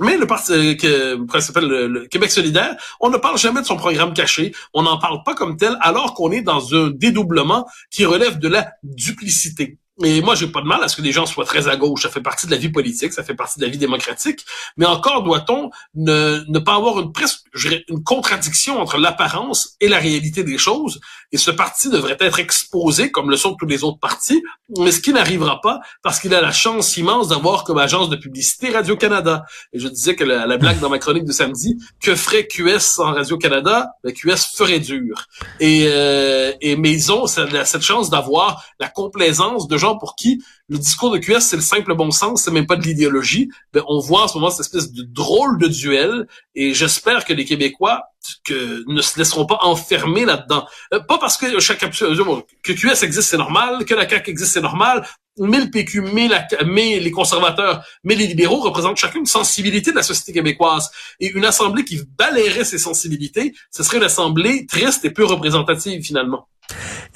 Mais 0.00 0.16
le 0.16 0.26
parti 0.26 0.52
euh, 0.52 1.16
le 1.16 2.06
Québec 2.06 2.30
solidaire, 2.30 2.76
on 3.00 3.10
ne 3.10 3.16
parle 3.16 3.38
jamais 3.38 3.60
de 3.60 3.66
son 3.66 3.76
programme 3.76 4.12
caché. 4.12 4.54
On 4.72 4.82
n'en 4.82 4.98
parle 4.98 5.22
pas 5.24 5.34
comme 5.34 5.56
tel, 5.56 5.76
alors 5.80 6.14
qu'on 6.14 6.30
est 6.32 6.42
dans 6.42 6.74
un 6.74 6.90
dédoublement 6.90 7.66
qui 7.90 8.04
relève 8.04 8.38
de 8.38 8.48
la 8.48 8.72
duplicité. 8.82 9.78
Et 10.02 10.20
moi, 10.22 10.34
j'ai 10.34 10.48
pas 10.48 10.60
de 10.60 10.66
mal 10.66 10.82
à 10.82 10.88
ce 10.88 10.96
que 10.96 11.02
des 11.02 11.12
gens 11.12 11.26
soient 11.26 11.44
très 11.44 11.68
à 11.68 11.76
gauche. 11.76 12.02
Ça 12.02 12.08
fait 12.08 12.20
partie 12.20 12.46
de 12.46 12.50
la 12.50 12.56
vie 12.56 12.68
politique, 12.68 13.12
ça 13.12 13.22
fait 13.22 13.34
partie 13.34 13.60
de 13.60 13.64
la 13.64 13.70
vie 13.70 13.78
démocratique. 13.78 14.44
Mais 14.76 14.86
encore 14.86 15.22
doit-on 15.22 15.70
ne, 15.94 16.42
ne 16.48 16.58
pas 16.58 16.74
avoir 16.74 16.98
une 17.00 17.12
presque 17.12 17.44
une 17.88 18.02
contradiction 18.02 18.80
entre 18.80 18.98
l'apparence 18.98 19.76
et 19.80 19.88
la 19.88 19.98
réalité 19.98 20.42
des 20.42 20.58
choses. 20.58 21.00
Et 21.30 21.36
ce 21.36 21.50
parti 21.50 21.90
devrait 21.90 22.16
être 22.20 22.40
exposé 22.40 23.10
comme 23.10 23.30
le 23.30 23.36
sont 23.36 23.54
tous 23.54 23.66
les 23.66 23.84
autres 23.84 23.98
partis, 23.98 24.42
mais 24.78 24.90
ce 24.90 25.00
qui 25.00 25.12
n'arrivera 25.12 25.60
pas 25.60 25.80
parce 26.02 26.20
qu'il 26.20 26.34
a 26.34 26.40
la 26.40 26.52
chance 26.52 26.96
immense 26.96 27.28
d'avoir 27.28 27.64
comme 27.64 27.78
agence 27.78 28.08
de 28.08 28.16
publicité 28.16 28.70
Radio-Canada. 28.70 29.44
Et 29.72 29.78
je 29.78 29.88
disais 29.88 30.16
que 30.16 30.24
la, 30.24 30.46
la 30.46 30.56
blague 30.56 30.80
dans 30.80 30.88
ma 30.88 30.98
chronique 30.98 31.24
de 31.24 31.32
samedi, 31.32 31.78
que 32.00 32.14
ferait 32.14 32.46
QS 32.46 32.80
sans 32.80 33.12
Radio-Canada? 33.12 33.90
Ben, 34.02 34.12
QS 34.12 34.54
ferait 34.56 34.80
dur. 34.80 35.26
Et, 35.60 35.86
euh, 35.88 36.52
et 36.60 36.76
mais 36.76 36.92
ils 36.92 37.12
ont 37.12 37.26
cette, 37.26 37.82
chance 37.82 38.10
d'avoir 38.10 38.64
la 38.80 38.88
complaisance 38.88 39.68
de 39.68 39.76
pour 39.98 40.16
qui 40.16 40.42
le 40.68 40.78
discours 40.78 41.10
de 41.10 41.18
QS, 41.18 41.40
c'est 41.40 41.56
le 41.56 41.62
simple 41.62 41.94
bon 41.94 42.10
sens, 42.10 42.42
c'est 42.42 42.50
même 42.50 42.66
pas 42.66 42.76
de 42.76 42.82
l'idéologie. 42.82 43.50
Ben, 43.72 43.82
on 43.86 44.00
voit 44.00 44.24
en 44.24 44.28
ce 44.28 44.38
moment 44.38 44.50
cette 44.50 44.66
espèce 44.66 44.92
de 44.92 45.02
drôle 45.02 45.58
de 45.58 45.68
duel 45.68 46.26
et 46.54 46.72
j'espère 46.72 47.24
que 47.26 47.34
les 47.34 47.44
Québécois 47.44 48.04
que, 48.44 48.82
ne 48.86 49.02
se 49.02 49.18
laisseront 49.18 49.44
pas 49.44 49.58
enfermer 49.62 50.24
là-dedans. 50.24 50.66
Euh, 50.94 51.00
pas 51.00 51.18
parce 51.18 51.36
que 51.36 51.60
chaque 51.60 51.80
que 51.80 52.72
QS 52.72 53.04
existe, 53.04 53.28
c'est 53.28 53.36
normal, 53.36 53.84
que 53.84 53.94
la 53.94 54.08
CAQ 54.08 54.30
existe, 54.30 54.54
c'est 54.54 54.62
normal, 54.62 55.06
mais 55.38 55.60
le 55.60 55.70
PQ, 55.70 56.00
mais, 56.00 56.28
la, 56.28 56.46
mais 56.64 57.00
les 57.00 57.10
conservateurs, 57.10 57.84
mais 58.04 58.14
les 58.14 58.26
libéraux 58.26 58.60
représentent 58.60 58.96
chacune 58.96 59.20
une 59.20 59.26
sensibilité 59.26 59.90
de 59.90 59.96
la 59.96 60.02
société 60.02 60.32
québécoise. 60.32 60.90
Et 61.20 61.30
une 61.32 61.44
assemblée 61.44 61.84
qui 61.84 62.00
balayerait 62.16 62.64
ces 62.64 62.78
sensibilités, 62.78 63.54
ce 63.70 63.82
serait 63.82 63.98
une 63.98 64.04
assemblée 64.04 64.66
triste 64.66 65.04
et 65.04 65.10
peu 65.10 65.24
représentative 65.24 66.02
finalement. 66.02 66.48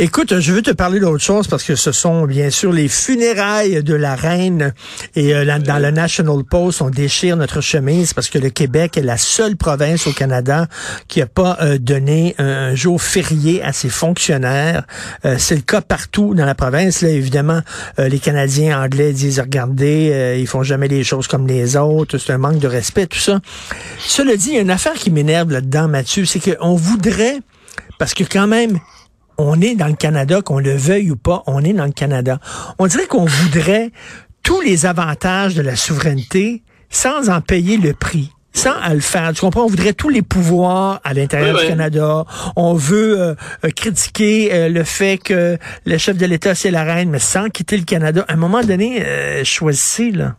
Écoute, 0.00 0.38
je 0.38 0.52
veux 0.52 0.62
te 0.62 0.70
parler 0.70 1.00
d'autre 1.00 1.24
chose 1.24 1.48
parce 1.48 1.64
que 1.64 1.74
ce 1.74 1.90
sont 1.90 2.24
bien 2.24 2.50
sûr 2.50 2.72
les 2.72 2.86
funérailles 2.86 3.82
de 3.82 3.94
la 3.94 4.14
reine 4.14 4.72
et 5.16 5.34
euh, 5.34 5.58
dans 5.58 5.82
le 5.82 5.90
National 5.90 6.44
Post, 6.48 6.82
on 6.82 6.90
déchire 6.90 7.36
notre 7.36 7.60
chemise 7.60 8.12
parce 8.12 8.28
que 8.28 8.38
le 8.38 8.50
Québec 8.50 8.96
est 8.96 9.02
la 9.02 9.16
seule 9.16 9.56
province 9.56 10.06
au 10.06 10.12
Canada 10.12 10.68
qui 11.08 11.20
a 11.20 11.26
pas 11.26 11.58
euh, 11.62 11.78
donné 11.78 12.36
un, 12.38 12.76
jour 12.76 13.02
férié 13.02 13.60
à 13.60 13.72
ses 13.72 13.88
fonctionnaires. 13.88 14.84
Euh, 15.24 15.34
c'est 15.36 15.56
le 15.56 15.62
cas 15.62 15.80
partout 15.80 16.32
dans 16.32 16.46
la 16.46 16.54
province. 16.54 17.00
Là, 17.00 17.08
évidemment, 17.08 17.62
euh, 17.98 18.08
les 18.08 18.20
Canadiens 18.20 18.80
anglais 18.80 19.12
disent 19.12 19.40
regardez, 19.40 20.36
ils 20.38 20.46
font 20.46 20.62
jamais 20.62 20.86
les 20.86 21.02
choses 21.02 21.26
comme 21.26 21.48
les 21.48 21.76
autres, 21.76 22.18
c'est 22.18 22.32
un 22.32 22.38
manque 22.38 22.60
de 22.60 22.68
respect, 22.68 23.06
tout 23.06 23.18
ça. 23.18 23.40
Cela 23.98 24.36
dit, 24.36 24.50
il 24.50 24.54
y 24.54 24.58
a 24.58 24.60
une 24.60 24.70
affaire 24.70 24.94
qui 24.94 25.10
m'énerve 25.10 25.50
là-dedans, 25.50 25.88
Mathieu, 25.88 26.24
c'est 26.24 26.38
qu'on 26.38 26.76
voudrait 26.76 27.40
Parce 27.98 28.14
que 28.14 28.22
quand 28.22 28.46
même, 28.46 28.78
on 29.38 29.60
est 29.60 29.74
dans 29.74 29.86
le 29.86 29.94
Canada, 29.94 30.42
qu'on 30.42 30.58
le 30.58 30.76
veuille 30.76 31.10
ou 31.10 31.16
pas, 31.16 31.42
on 31.46 31.62
est 31.64 31.72
dans 31.72 31.86
le 31.86 31.92
Canada. 31.92 32.38
On 32.78 32.86
dirait 32.86 33.06
qu'on 33.06 33.24
voudrait 33.24 33.90
tous 34.42 34.60
les 34.60 34.84
avantages 34.86 35.54
de 35.54 35.62
la 35.62 35.76
souveraineté 35.76 36.62
sans 36.90 37.30
en 37.30 37.40
payer 37.40 37.76
le 37.76 37.92
prix 37.92 38.32
sans 38.54 38.74
à 38.82 38.92
le 38.92 39.00
faire. 39.00 39.32
Tu 39.32 39.40
comprends? 39.40 39.64
On 39.64 39.68
voudrait 39.68 39.92
tous 39.92 40.08
les 40.08 40.22
pouvoirs 40.22 41.00
à 41.04 41.14
l'intérieur 41.14 41.54
Oui, 41.54 41.60
du 41.60 41.66
oui. 41.66 41.68
Canada. 41.68 42.24
On 42.56 42.74
veut 42.74 43.20
euh, 43.20 43.34
euh, 43.64 43.70
critiquer 43.70 44.52
euh, 44.52 44.68
le 44.68 44.82
fait 44.84 45.18
que 45.18 45.58
le 45.84 45.98
chef 45.98 46.16
de 46.16 46.26
l'État, 46.26 46.54
c'est 46.54 46.70
la 46.70 46.82
reine, 46.82 47.10
mais 47.10 47.20
sans 47.20 47.50
quitter 47.50 47.76
le 47.76 47.84
Canada. 47.84 48.24
À 48.26 48.32
un 48.32 48.36
moment 48.36 48.62
donné, 48.62 49.02
euh, 49.04 49.44
choisissez, 49.44 50.10
là. 50.10 50.34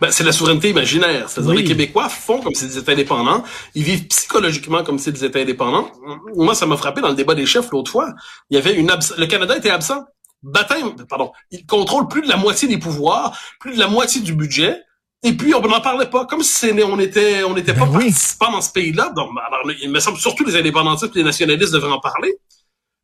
Ben, 0.00 0.10
c'est 0.10 0.24
la 0.24 0.32
souveraineté 0.32 0.70
imaginaire. 0.70 1.28
C'est-à-dire 1.28 1.50
Oui. 1.52 1.58
les 1.58 1.64
Québécois 1.64 2.08
font 2.08 2.40
comme 2.40 2.54
s'ils 2.54 2.76
étaient 2.78 2.92
indépendants. 2.92 3.42
Ils 3.74 3.82
vivent 3.84 4.06
psychologiquement 4.08 4.82
comme 4.84 4.98
s'ils 4.98 5.24
étaient 5.24 5.42
indépendants. 5.42 5.90
Moi, 6.34 6.54
ça 6.54 6.66
m'a 6.66 6.76
frappé 6.76 7.00
dans 7.00 7.08
le 7.08 7.14
débat 7.14 7.34
des 7.34 7.46
chefs 7.46 7.70
l'autre 7.70 7.90
fois. 7.90 8.12
Il 8.50 8.54
y 8.56 8.58
avait 8.58 8.74
une 8.74 8.90
abs- 8.90 9.14
le 9.16 9.26
Canada 9.26 9.56
était 9.56 9.70
absent. 9.70 10.04
Baptême, 10.42 10.94
pardon. 11.08 11.32
Il 11.50 11.66
contrôle 11.66 12.06
plus 12.08 12.22
de 12.22 12.28
la 12.28 12.36
moitié 12.36 12.68
des 12.68 12.78
pouvoirs, 12.78 13.36
plus 13.60 13.74
de 13.74 13.78
la 13.78 13.88
moitié 13.88 14.20
du 14.20 14.34
budget. 14.34 14.80
Et 15.24 15.32
puis, 15.32 15.52
on 15.52 15.60
n'en 15.60 15.80
parlait 15.80 16.06
pas, 16.06 16.26
comme 16.26 16.44
si 16.44 16.70
on 16.84 16.98
était, 17.00 17.42
on 17.42 17.54
n'était 17.54 17.72
Ben 17.72 17.80
pas 17.80 17.86
oui. 17.86 18.04
participants 18.04 18.52
dans 18.52 18.60
ce 18.60 18.70
pays-là. 18.70 19.10
Donc, 19.16 19.34
ben, 19.34 19.40
alors, 19.48 19.68
il 19.82 19.90
me 19.90 19.98
semble 19.98 20.16
surtout 20.18 20.44
les 20.44 20.54
indépendantistes 20.54 21.16
et 21.16 21.18
les 21.18 21.24
nationalistes 21.24 21.72
devraient 21.72 21.90
en 21.90 21.98
parler. 21.98 22.34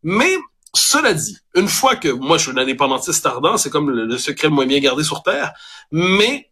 Mais, 0.04 0.36
cela 0.76 1.12
dit, 1.12 1.36
une 1.56 1.66
fois 1.66 1.96
que 1.96 2.08
moi, 2.08 2.36
je 2.38 2.44
suis 2.50 2.52
un 2.52 2.62
indépendantiste 2.62 3.26
ardent, 3.26 3.56
c'est 3.56 3.70
comme 3.70 3.90
le, 3.90 4.06
le 4.06 4.18
secret 4.18 4.46
le 4.48 4.54
moins 4.54 4.66
bien 4.66 4.78
gardé 4.78 5.02
sur 5.02 5.24
Terre, 5.24 5.52
mais 5.90 6.50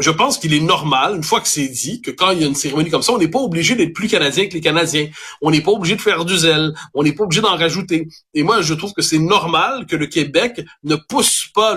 je 0.00 0.10
pense 0.10 0.38
qu'il 0.38 0.54
est 0.54 0.60
normal, 0.60 1.16
une 1.16 1.22
fois 1.22 1.40
que 1.40 1.48
c'est 1.48 1.68
dit, 1.68 2.00
que 2.00 2.10
quand 2.10 2.30
il 2.30 2.40
y 2.40 2.44
a 2.44 2.46
une 2.46 2.54
cérémonie 2.54 2.90
comme 2.90 3.02
ça, 3.02 3.12
on 3.12 3.18
n'est 3.18 3.28
pas 3.28 3.40
obligé 3.40 3.74
d'être 3.74 3.92
plus 3.92 4.08
canadien 4.08 4.48
que 4.48 4.54
les 4.54 4.62
Canadiens. 4.62 5.08
On 5.42 5.50
n'est 5.50 5.60
pas 5.60 5.72
obligé 5.72 5.96
de 5.96 6.00
faire 6.00 6.24
du 6.24 6.36
zèle. 6.36 6.72
On 6.94 7.02
n'est 7.02 7.12
pas 7.12 7.24
obligé 7.24 7.42
d'en 7.42 7.56
rajouter. 7.56 8.08
Et 8.32 8.42
moi, 8.42 8.62
je 8.62 8.72
trouve 8.72 8.94
que 8.94 9.02
c'est 9.02 9.18
normal 9.18 9.84
que 9.86 9.96
le 9.96 10.06
Québec 10.06 10.62
ne 10.82 10.96
pousse 10.96 11.46
pas 11.54 11.76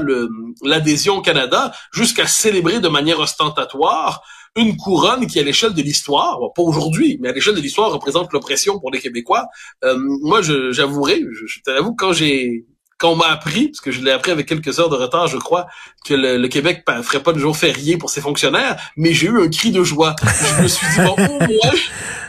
l'adhésion 0.63 1.17
au 1.17 1.21
Canada 1.21 1.73
jusqu'à 1.91 2.25
célébrer 2.25 2.79
de 2.79 2.87
manière 2.87 3.19
ostentatoire 3.19 4.23
une 4.55 4.77
couronne 4.77 5.27
qui, 5.27 5.37
à 5.39 5.43
l'échelle 5.43 5.73
de 5.73 5.81
l'histoire, 5.81 6.39
pas 6.55 6.61
aujourd'hui, 6.61 7.17
mais 7.19 7.27
à 7.27 7.31
l'échelle 7.33 7.55
de 7.55 7.59
l'histoire, 7.59 7.91
représente 7.91 8.31
l'oppression 8.31 8.79
pour 8.79 8.89
les 8.89 8.99
Québécois. 8.99 9.47
Euh, 9.83 9.97
moi, 10.21 10.41
j'avouerai, 10.41 11.21
je 11.33 11.59
t'avoue, 11.61 11.93
quand 11.93 12.13
j'ai 12.13 12.65
quand 12.97 13.15
m'a 13.15 13.27
appris, 13.27 13.67
parce 13.69 13.81
que 13.81 13.91
je 13.91 14.01
l'ai 14.01 14.11
appris 14.11 14.31
avec 14.31 14.47
quelques 14.47 14.79
heures 14.79 14.89
de 14.89 14.95
retard, 14.95 15.27
je 15.27 15.37
crois, 15.37 15.67
que 16.05 16.13
le, 16.13 16.47
Québec 16.47 16.83
pa- 16.85 17.03
ferait 17.03 17.21
pas 17.21 17.33
de 17.33 17.39
jour 17.39 17.57
férié 17.57 17.97
pour 17.97 18.09
ses 18.09 18.21
fonctionnaires, 18.21 18.77
mais 18.95 19.13
j'ai 19.13 19.27
eu 19.27 19.41
un 19.41 19.49
cri 19.49 19.71
de 19.71 19.83
joie. 19.83 20.15
Je 20.57 20.63
me 20.63 20.67
suis 20.67 20.87
dit, 20.87 21.01
bon, 21.01 21.15
au 21.17 21.39
moins, 21.39 21.71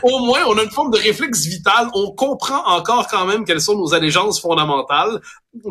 au 0.03 0.19
moins, 0.25 0.39
on 0.47 0.57
a 0.57 0.63
une 0.63 0.71
forme 0.71 0.91
de 0.91 0.97
réflexe 0.97 1.45
vital. 1.45 1.87
On 1.93 2.11
comprend 2.11 2.65
encore 2.65 3.07
quand 3.07 3.25
même 3.25 3.45
quelles 3.45 3.61
sont 3.61 3.77
nos 3.77 3.93
allégeances 3.93 4.41
fondamentales. 4.41 5.21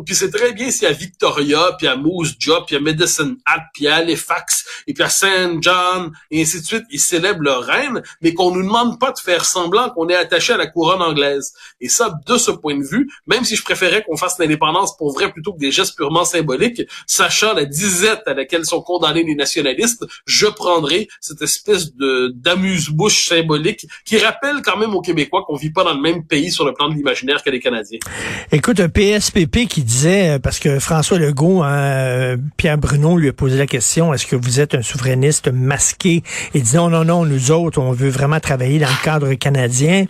Puis 0.05 0.15
c'est 0.15 0.31
très 0.31 0.51
bien 0.51 0.69
si 0.69 0.85
à 0.85 0.91
Victoria, 0.91 1.71
puis 1.77 1.87
à 1.87 1.95
Moose 1.95 2.35
Jaw, 2.37 2.65
puis 2.65 2.75
à 2.75 2.79
Medicine 2.81 3.37
Hat, 3.45 3.61
puis 3.73 3.87
à 3.87 3.97
Halifax, 3.97 4.65
et 4.85 4.93
puis 4.93 5.01
à 5.03 5.07
Saint 5.09 5.59
John, 5.61 6.11
et 6.29 6.41
ainsi 6.41 6.59
de 6.59 6.65
suite, 6.65 6.83
ils 6.91 6.99
célèbrent 6.99 7.41
leur 7.43 7.63
reine, 7.63 8.01
mais 8.21 8.33
qu'on 8.33 8.51
nous 8.51 8.63
demande 8.63 8.99
pas 8.99 9.11
de 9.11 9.19
faire 9.19 9.45
semblant 9.45 9.89
qu'on 9.91 10.09
est 10.09 10.15
attaché 10.15 10.51
à 10.51 10.57
la 10.57 10.67
couronne 10.67 11.01
anglaise. 11.01 11.53
Et 11.79 11.87
ça, 11.87 12.13
de 12.25 12.37
ce 12.37 12.51
point 12.51 12.77
de 12.77 12.83
vue, 12.83 13.09
même 13.27 13.45
si 13.45 13.55
je 13.55 13.63
préférais 13.63 14.03
qu'on 14.03 14.17
fasse 14.17 14.37
l'indépendance 14.39 14.86
pour 14.95 15.13
vrai 15.13 15.31
plutôt 15.31 15.53
que 15.53 15.59
des 15.59 15.71
gestes 15.71 15.95
purement 15.95 16.25
symboliques, 16.25 16.83
sachant 17.05 17.53
la 17.53 17.65
disette 17.65 18.21
à 18.25 18.33
laquelle 18.33 18.65
sont 18.65 18.81
condamnés 18.81 19.23
les 19.23 19.35
nationalistes, 19.35 20.05
je 20.25 20.47
prendrais 20.47 21.07
cette 21.19 21.41
espèce 21.41 21.95
de 21.95 22.33
d'amuse-bouche 22.35 23.27
symbolique 23.27 23.87
qui 24.05 24.17
rappelle 24.17 24.61
quand 24.63 24.77
même 24.77 24.93
aux 24.93 25.01
Québécois 25.01 25.43
qu'on 25.45 25.55
vit 25.55 25.71
pas 25.71 25.83
dans 25.83 25.93
le 25.93 26.01
même 26.01 26.23
pays 26.23 26.51
sur 26.51 26.65
le 26.65 26.73
plan 26.73 26.89
de 26.89 26.95
l'imaginaire 26.95 27.43
que 27.43 27.49
les 27.49 27.59
Canadiens. 27.59 27.99
Écoute, 28.51 28.79
un 28.79 28.89
PSPP 28.89 29.67
qui 29.67 29.83
disait, 29.83 30.35
euh, 30.35 30.39
parce 30.39 30.59
que 30.59 30.79
François 30.79 31.17
Legault, 31.17 31.63
hein, 31.63 31.77
euh, 31.77 32.37
Pierre 32.57 32.77
Bruno 32.77 33.17
lui 33.17 33.29
a 33.29 33.33
posé 33.33 33.57
la 33.57 33.67
question, 33.67 34.13
est-ce 34.13 34.25
que 34.25 34.35
vous 34.35 34.59
êtes 34.59 34.75
un 34.75 34.81
souverainiste 34.81 35.49
masqué? 35.51 36.23
Il 36.53 36.63
dit 36.63 36.75
non, 36.75 36.89
non, 36.89 37.03
non, 37.03 37.25
nous 37.25 37.51
autres, 37.51 37.79
on 37.79 37.91
veut 37.91 38.09
vraiment 38.09 38.39
travailler 38.39 38.79
dans 38.79 38.87
le 38.87 39.03
cadre 39.03 39.33
canadien. 39.33 40.05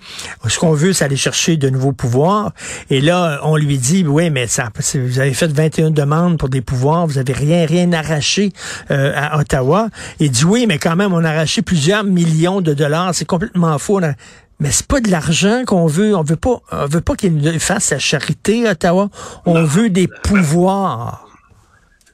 Ce 0.48 0.60
qu'on 0.60 0.74
veut, 0.74 0.94
c'est 0.94 1.06
aller 1.06 1.18
chercher 1.18 1.58
de 1.58 1.70
nouveaux 1.70 1.94
pouvoirs. 1.94 2.52
Et 2.90 3.02
là, 3.02 3.40
on 3.44 3.56
lui 3.56 3.78
dit, 3.78 4.06
oui, 4.06 4.30
mais 4.30 4.48
ça, 4.48 4.67
c'est- 4.80 5.00
vous 5.00 5.20
avez 5.20 5.34
fait 5.34 5.48
21 5.52 5.92
demandes 5.92 6.38
pour 6.38 6.50
des 6.50 6.62
pouvoirs, 6.62 7.08
vous 7.08 7.18
avez 7.18 7.34
rien, 7.34 7.66
rien 7.66 7.92
arraché 7.94 8.52
euh, 8.92 9.12
à 9.16 9.38
Ottawa. 9.40 9.90
Il 10.20 10.32
dit 10.32 10.46
oui, 10.46 10.66
mais 10.68 10.78
quand 10.78 10.96
même, 10.96 11.14
on 11.14 11.24
a 11.24 11.30
arraché 11.30 11.62
plusieurs 11.62 12.04
millions 12.04 12.62
de 12.62 12.74
dollars. 12.74 13.14
C'est 13.14 13.26
complètement 13.26 13.78
faux. 13.78 14.04
A- 14.04 14.14
mais 14.60 14.72
c'est 14.72 14.88
pas 14.88 15.00
de 15.02 15.12
l'argent 15.12 15.64
qu'on 15.68 15.86
veut. 15.86 16.16
On 16.16 16.24
veut 16.24 16.36
pas, 16.36 16.60
on 16.72 16.86
veut 16.88 17.02
pas 17.02 17.16
qu'il 17.16 17.60
fasse 17.60 17.86
sa 17.86 18.00
charité, 18.00 18.68
Ottawa. 18.68 19.10
On 19.46 19.64
veut 19.64 19.90
des 19.90 20.08
pouvoirs. 20.24 21.27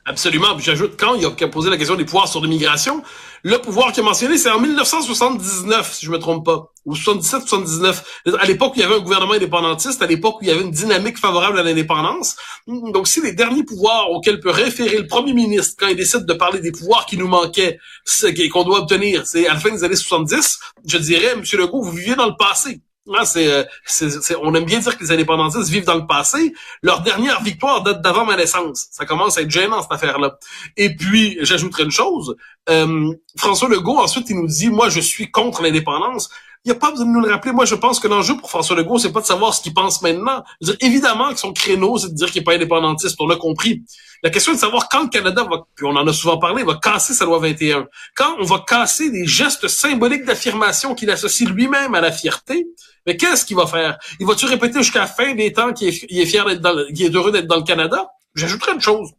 Absolument. 0.06 0.60
J'ajoute, 0.60 0.96
quand 1.00 1.16
il 1.16 1.26
a, 1.26 1.48
posé 1.48 1.70
la 1.70 1.78
question 1.78 1.96
des 1.96 2.04
pouvoirs 2.04 2.28
sur 2.28 2.42
l'immigration, 2.42 3.02
le 3.44 3.58
pouvoir 3.60 3.94
qu'il 3.94 4.02
a 4.04 4.06
mentionné, 4.06 4.38
c'est 4.38 4.50
en 4.50 4.60
1979, 4.60 5.94
si 5.94 6.06
je 6.06 6.12
me 6.12 6.20
trompe 6.20 6.46
pas, 6.46 6.74
ou 6.86 6.94
77-79. 6.94 8.02
À 8.38 8.46
l'époque 8.46 8.74
où 8.74 8.80
il 8.80 8.82
y 8.82 8.84
avait 8.84 8.96
un 8.96 9.00
gouvernement 9.00 9.32
indépendantiste, 9.34 10.02
à 10.02 10.06
l'époque 10.06 10.42
où 10.42 10.44
il 10.44 10.50
y 10.50 10.52
avait 10.52 10.62
une 10.64 10.72
dynamique 10.72 11.18
favorable 11.18 11.58
à 11.58 11.64
l'indépendance. 11.64 12.36
Donc, 12.68 13.08
si 13.08 13.22
les 13.22 13.32
derniers 13.32 13.64
pouvoirs 13.64 14.12
auxquels 14.12 14.42
peut 14.42 14.50
référer 14.52 14.98
le 14.98 15.08
premier 15.08 15.32
ministre 15.34 15.76
quand 15.80 15.88
il 15.88 15.96
décide 15.96 16.26
de 16.26 16.34
parler 16.34 16.60
des 16.60 16.74
pouvoirs 16.74 17.06
qui 17.06 17.16
nous 17.16 17.30
manquaient, 17.30 17.80
c'est- 18.04 18.34
qu'on 18.50 18.64
doit 18.66 18.80
obtenir, 18.80 19.26
c'est 19.26 19.48
à 19.48 19.54
la 19.54 19.60
fin 19.60 19.70
des 19.72 19.86
années 19.86 19.96
70, 19.96 20.60
je 20.86 20.98
dirais, 20.98 21.38
Monsieur 21.38 21.58
Legault, 21.60 21.82
vous 21.82 21.92
viviez 21.92 22.16
dans 22.16 22.28
le 22.28 22.36
passé. 22.38 22.82
C'est, 23.26 23.48
euh, 23.52 23.64
c'est- 23.86 24.36
on 24.42 24.54
aime 24.56 24.64
bien 24.66 24.80
dire 24.80 24.98
que 24.98 25.04
les 25.04 25.12
indépendantistes 25.12 25.70
vivent 25.70 25.84
dans 25.86 25.96
le 25.96 26.08
passé. 26.08 26.54
Leur 26.82 27.02
dernière 27.02 27.44
victoire 27.44 27.84
date 27.84 28.02
d'avant 28.02 28.26
ma 28.26 28.38
naissance. 28.38 28.88
Ça 28.92 29.06
commence 29.06 29.38
à 29.38 29.42
être 29.42 29.52
gênant, 29.52 29.82
cette 29.82 29.92
affaire-là. 29.92 30.38
Et 30.78 30.96
puis, 30.96 31.38
j'ajouterai 31.42 31.84
une 31.84 31.92
chose. 31.92 32.36
Euh, 32.70 33.12
François 33.38 33.68
Legault, 33.68 33.98
ensuite, 33.98 34.30
il 34.30 34.38
nous 34.38 34.48
dit, 34.48 34.70
moi, 34.70 34.88
je 34.90 35.02
suis 35.02 35.30
contre 35.32 35.62
l'indépendance. 35.62 36.30
Il 36.66 36.72
n'y 36.72 36.78
a 36.78 36.80
pas 36.80 36.92
besoin 36.92 37.06
de 37.06 37.12
nous 37.12 37.20
le 37.20 37.30
rappeler. 37.30 37.52
Moi, 37.52 37.66
je 37.66 37.76
pense 37.76 38.00
que 38.00 38.08
l'enjeu 38.08 38.38
pour 38.38 38.50
François 38.50 38.78
Legault, 38.78 38.98
c'est 38.98 39.12
pas 39.12 39.20
de 39.20 39.26
savoir 39.26 39.54
ce 39.54 39.62
qu'il 39.62 39.74
pense 39.74 40.02
maintenant. 40.02 40.44
Je 40.62 40.68
veux 40.72 40.78
dire, 40.78 40.88
évidemment 40.88 41.34
que 41.34 41.40
son 41.40 41.52
créneau, 41.52 41.98
c'est 41.98 42.08
de 42.08 42.14
dire 42.16 42.32
qu'il 42.32 42.40
n'est 42.40 42.46
pas 42.46 42.54
indépendantiste. 42.54 43.18
On 43.20 43.28
l'a 43.28 43.36
compris. 43.36 43.84
La 44.24 44.30
question 44.30 44.54
est 44.54 44.56
de 44.56 44.62
savoir 44.62 44.88
quand 44.88 45.04
le 45.04 45.10
Canada 45.10 45.44
va, 45.44 45.66
puis 45.76 45.86
on 45.86 45.90
en 45.98 46.08
a 46.08 46.14
souvent 46.14 46.38
parlé, 46.38 46.64
va 46.64 46.76
casser 46.82 47.14
sa 47.14 47.26
loi 47.26 47.40
21. 47.40 47.86
Quand 48.16 48.38
on 48.40 48.46
va 48.46 48.64
casser 48.66 49.10
des 49.12 49.26
gestes 49.28 49.68
symboliques 49.68 50.24
d'affirmation 50.24 50.96
qu'il 50.96 51.10
associe 51.12 51.50
lui-même 51.50 51.96
à 51.96 52.00
la 52.00 52.14
fierté, 52.14 52.66
mais 53.06 53.18
qu'est-ce 53.18 53.44
qu'il 53.44 53.58
va 53.58 53.68
faire? 53.68 53.98
Il 54.22 54.26
va-tu 54.26 54.46
répéter 54.46 54.82
jusqu'à 54.82 55.00
la 55.02 55.08
fin 55.08 55.36
des 55.36 55.52
temps 55.52 55.74
qu'il 55.74 55.90
est, 55.90 56.26
fier 56.26 56.46
d'être 56.46 56.62
dans 56.62 56.72
le- 56.72 56.86
qu'il 56.94 57.06
est 57.06 57.14
heureux 57.14 57.34
d'être 57.34 57.48
dans 57.48 57.58
le 57.58 57.64
Canada? 57.64 58.08
J'ajouterai 58.36 58.72
une 58.72 58.82
chose. 58.82 59.10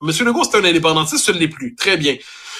Monsieur 0.00 0.24
Legault, 0.24 0.44
c'est 0.44 0.58
un 0.58 0.64
indépendantiste, 0.64 1.24
ce 1.24 1.32
ne 1.32 1.38
l'est 1.38 1.48
plus. 1.48 1.74
Très 1.74 1.96
bien. 1.96 2.14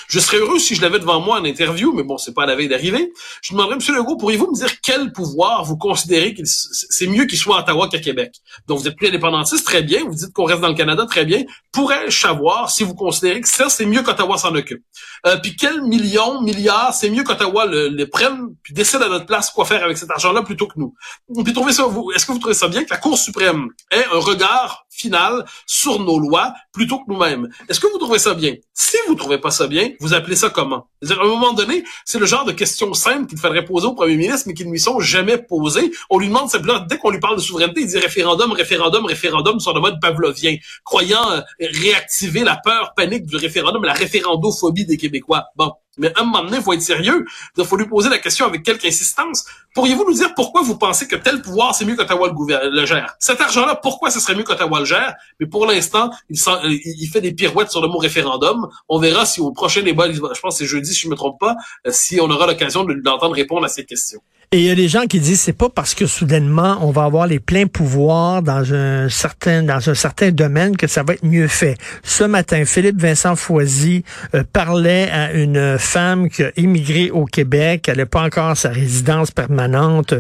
Je 0.09 0.19
serais 0.21 0.39
heureux 0.39 0.59
si 0.59 0.75
je 0.75 0.83
l'avais 0.83 0.99
devant 0.99 1.21
moi 1.21 1.39
en 1.39 1.45
interview, 1.45 1.93
mais 1.93 2.03
bon, 2.03 2.19
c'est 2.19 2.35
pas 2.35 2.45
à 2.45 2.47
la 2.47 2.57
veille 2.57 2.69
d'arriver. 2.69 3.13
Je 3.43 3.53
demanderais, 3.53 3.77
Monsieur 3.77 3.95
Legault, 3.95 4.17
pourriez-vous 4.17 4.51
me 4.51 4.57
dire 4.57 4.81
quel 4.83 5.13
pouvoir 5.13 5.65
vous 5.65 5.77
considérez 5.77 6.35
qu'il 6.35 6.47
c'est 6.47 7.07
mieux 7.07 7.27
qu'il 7.27 7.39
soit 7.39 7.59
à 7.59 7.61
Ottawa 7.61 7.89
qu'à 7.89 7.99
Québec? 7.99 8.35
Donc, 8.67 8.79
vous 8.81 8.89
êtes 8.89 8.97
plus 8.97 9.09
indépendantiste, 9.09 9.65
très 9.65 9.83
bien. 9.83 10.05
Vous 10.05 10.15
dites 10.15 10.33
qu'on 10.33 10.45
reste 10.45 10.61
dans 10.61 10.69
le 10.69 10.75
Canada, 10.75 11.07
très 11.07 11.25
bien. 11.25 11.45
Pourrais-je 11.73 12.19
savoir 12.19 12.71
si 12.71 12.85
vous 12.85 12.95
considérez 12.95 13.41
que 13.41 13.49
ça, 13.49 13.69
c'est 13.69 13.87
mieux 13.87 14.03
qu'Ottawa 14.03 14.39
s'en 14.39 14.55
occupe? 14.55 14.83
Euh, 15.27 15.37
puis 15.37 15.57
quels 15.57 15.83
millions, 15.83 16.41
milliards, 16.43 16.95
c'est 16.95 17.11
mieux 17.11 17.25
qu'Ottawa 17.25 17.67
le, 17.67 17.89
le 17.89 18.07
prenne, 18.09 18.55
puis 18.63 18.75
décide 18.75 19.03
à 19.03 19.09
notre 19.09 19.27
place 19.27 19.51
quoi 19.51 19.65
faire 19.65 19.83
avec 19.83 19.97
cet 19.97 20.11
argent-là 20.11 20.43
plutôt 20.43 20.67
que 20.67 20.75
nous? 20.77 20.95
Puis 21.43 21.53
trouvez 21.53 21.73
ça, 21.73 21.85
vous, 21.85 22.13
est-ce 22.15 22.27
que 22.27 22.33
vous 22.33 22.39
trouvez 22.39 22.55
ça 22.55 22.69
bien 22.69 22.85
que 22.85 22.91
la 22.91 22.99
Cour 22.99 23.19
suprême 23.19 23.69
ait 23.91 24.05
un 24.13 24.19
regard 24.19 24.87
final 24.91 25.45
sur 25.67 25.99
nos 26.01 26.19
lois 26.19 26.55
plutôt 26.73 26.99
que 26.99 27.11
nous-mêmes? 27.11 27.49
Est-ce 27.69 27.81
que 27.81 27.87
vous 27.87 27.99
trouvez 27.99 28.19
ça 28.19 28.35
bien? 28.35 28.55
Si 28.73 28.97
vous 29.09 29.15
trouvez 29.15 29.39
pas 29.39 29.51
ça 29.51 29.67
bien, 29.67 29.91
vous 30.01 30.15
appelez 30.15 30.37
ça 30.37 30.51
comment? 30.51 30.89
C'est-à-dire, 31.03 31.23
à 31.23 31.27
un 31.27 31.29
moment 31.29 31.53
donné, 31.53 31.85
c'est 32.05 32.19
le 32.19 32.27
genre 32.27 32.45
de 32.45 32.53
questions 32.53 32.95
simples 32.95 33.27
qu'il 33.27 33.39
faudrait 33.39 33.65
poser 33.65 33.87
au 33.87 33.95
premier 33.95 34.17
ministre, 34.17 34.45
mais 34.47 34.55
qui 34.55 34.65
ne 34.65 34.71
lui 34.71 34.81
sont 34.81 35.01
jamais 35.01 35.39
posées. 35.39 35.93
On 36.11 36.19
lui 36.19 36.29
demande 36.29 36.49
simplement, 36.49 36.81
dès 36.81 36.99
qu'on 36.99 37.11
lui 37.11 37.21
parle 37.21 37.37
de 37.37 37.41
souveraineté, 37.41 37.83
il 37.83 37.87
dit 37.87 37.99
référendum, 37.99 38.53
référendum, 38.53 39.05
référendum 39.05 39.61
sur 39.61 39.75
le 39.75 39.81
mode 39.81 40.01
pavlovien, 40.01 40.57
croyant 40.85 41.31
euh, 41.31 41.41
réactiver 41.61 42.45
la 42.45 42.57
peur 42.57 42.93
panique 42.97 43.27
du 43.27 43.37
référendum, 43.37 43.85
la 43.85 43.93
référendophobie 43.93 44.87
des 44.87 44.97
Québécois. 44.97 45.45
Bon. 45.57 45.73
Mais 45.97 46.13
à 46.17 46.23
un 46.23 46.25
moment 46.25 46.45
donné, 46.45 46.57
il 46.59 46.63
faut 46.63 46.73
être 46.73 46.83
sérieux. 46.83 47.25
Il 47.57 47.65
faut 47.65 47.77
lui 47.77 47.87
poser 47.87 48.09
la 48.09 48.19
question 48.19 48.47
avec 48.47 48.63
quelque 48.63 48.87
insistance. 48.87 49.45
Pourriez-vous 49.75 50.05
nous 50.05 50.15
dire 50.15 50.35
pourquoi 50.35 50.63
vous 50.63 50.77
pensez 50.77 51.09
que 51.09 51.17
tel 51.17 51.43
pouvoir, 51.43 51.75
c'est 51.75 51.85
mieux 51.85 51.97
qu'Ottawa 51.97 52.29
le, 52.29 52.71
le 52.71 52.87
gère? 52.87 53.15
Cet 53.19 53.41
argent-là, 53.41 53.77
pourquoi 53.77 54.11
ce 54.11 54.21
serait 54.21 54.35
mieux 54.35 54.45
qu'Ottawa 54.45 54.81
le 54.81 54.85
gère? 54.85 55.15
Mais 55.41 55.47
pour 55.47 55.67
l'instant, 55.67 56.11
il 56.29 57.09
fait 57.13 57.21
des 57.21 57.33
pirouettes 57.33 57.71
sur 57.71 57.81
le 57.81 57.89
mot 57.89 57.99
référendum. 57.99 58.69
On 58.89 58.99
verra 58.99 59.27
si 59.27 59.41
au 59.41 59.53
prochain 59.53 59.83
débat, 59.83 60.11
je 60.13 60.21
pense 60.21 60.41
que 60.41 60.51
c'est 60.59 60.67
jeudi, 60.67 60.93
si 60.93 61.01
je 61.01 61.09
me 61.09 61.17
trompe 61.17 61.39
pas, 61.41 61.57
euh, 61.87 61.91
si 61.93 62.21
on 62.21 62.31
aura 62.31 62.47
l'occasion 62.47 62.85
de 62.85 62.93
l'entendre 63.05 63.35
répondre 63.35 63.65
à 63.65 63.69
ces 63.69 63.85
questions. 63.85 64.21
Et 64.53 64.59
il 64.59 64.65
y 64.65 64.71
a 64.71 64.75
des 64.75 64.89
gens 64.89 65.07
qui 65.07 65.21
disent 65.21 65.41
c'est 65.41 65.53
pas 65.53 65.69
parce 65.69 65.95
que 65.95 66.07
soudainement 66.07 66.79
on 66.83 66.91
va 66.91 67.05
avoir 67.05 67.27
les 67.27 67.41
pleins 67.41 67.67
pouvoirs 67.67 68.43
dans 68.43 68.73
un 68.73 69.09
certain 69.09 69.63
dans 69.63 69.89
un 69.89 69.95
certain 69.95 70.31
domaine 70.31 70.77
que 70.77 70.87
ça 70.87 71.03
va 71.03 71.15
être 71.15 71.25
mieux 71.25 71.49
fait. 71.49 71.77
Ce 72.03 72.25
matin, 72.25 72.65
Philippe 72.65 73.01
Vincent 73.01 73.37
Foisy 73.37 74.05
euh, 74.35 74.45
parlait 74.53 75.11
à 75.11 75.33
une 75.33 75.79
femme 75.79 76.29
qui 76.29 76.45
a 76.45 76.53
immigré 76.57 77.11
au 77.11 77.25
Québec. 77.25 77.89
Elle 77.89 77.99
n'a 77.99 78.07
pas 78.07 78.23
encore 78.23 78.57
sa 78.57 78.71
résidence 78.71 79.31
permanente. 79.31 80.15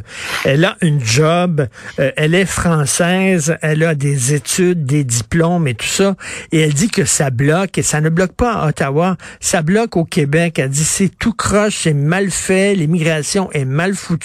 Elle 0.45 0.65
a 0.65 0.77
une 0.81 1.03
job. 1.05 1.67
euh, 2.01 2.11
elle 2.17 2.35
est 2.35 2.47
française. 2.47 3.57
Elle 3.63 3.85
a 3.85 3.95
des 3.95 4.35
études, 4.35 4.85
des 4.85 5.05
diplômes 5.05 5.69
et 5.69 5.75
tout 5.75 5.87
ça. 5.87 6.17
Et 6.51 6.61
elle 6.61 6.75
dit 6.75 6.89
que 6.89 7.05
ça 7.05 7.31
bloque. 7.31 7.79
Et 7.79 7.83
ça 7.83 8.01
ne 8.01 8.09
bloque 8.09 8.33
pas 8.33 8.55
à 8.55 8.69
Ottawa. 8.69 9.17
Ça 9.41 9.63
bloque 9.63 9.97
au 9.97 10.05
Québec. 10.05 10.59
Elle 10.59 10.71
dit 10.71 10.85
c'est 10.85 11.11
tout 11.19 11.33
croche, 11.35 11.79
c'est 11.83 11.95
mal 11.95 12.31
fait. 12.31 12.75
L'immigration 12.75 13.51
est 13.53 13.65
mal 13.65 13.95
foutue. 13.95 14.24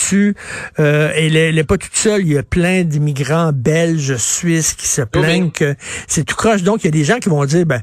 Euh, 0.80 1.12
et 1.16 1.34
elle 1.34 1.56
n'est 1.56 1.64
pas 1.64 1.78
toute 1.78 1.96
seule. 1.96 2.22
Il 2.22 2.34
y 2.34 2.38
a 2.38 2.44
plein 2.44 2.84
d'immigrants 2.84 3.52
belges, 3.54 4.16
suisses 4.18 4.74
qui 4.74 4.88
se 4.88 5.02
plaignent 5.02 5.52
que 5.52 5.76
c'est 6.08 6.24
tout 6.24 6.36
croche. 6.36 6.64
Donc, 6.64 6.84
il 6.84 6.88
y 6.88 6.90
a 6.90 6.92
des 6.92 7.04
gens 7.04 7.20
qui 7.20 7.30
vont 7.30 7.46
dire, 7.46 7.66
ben, 7.66 7.82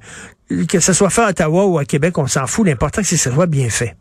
que 0.68 0.80
ce 0.80 0.92
soit 0.92 1.10
fait 1.10 1.22
à 1.22 1.28
Ottawa 1.28 1.66
ou 1.66 1.78
à 1.78 1.84
Québec, 1.84 2.18
on 2.18 2.26
s'en 2.26 2.46
fout. 2.46 2.66
L'important, 2.66 3.02
c'est 3.04 3.16
que 3.16 3.22
ça 3.22 3.32
soit 3.32 3.46
bien 3.46 3.68
fait. 3.68 3.96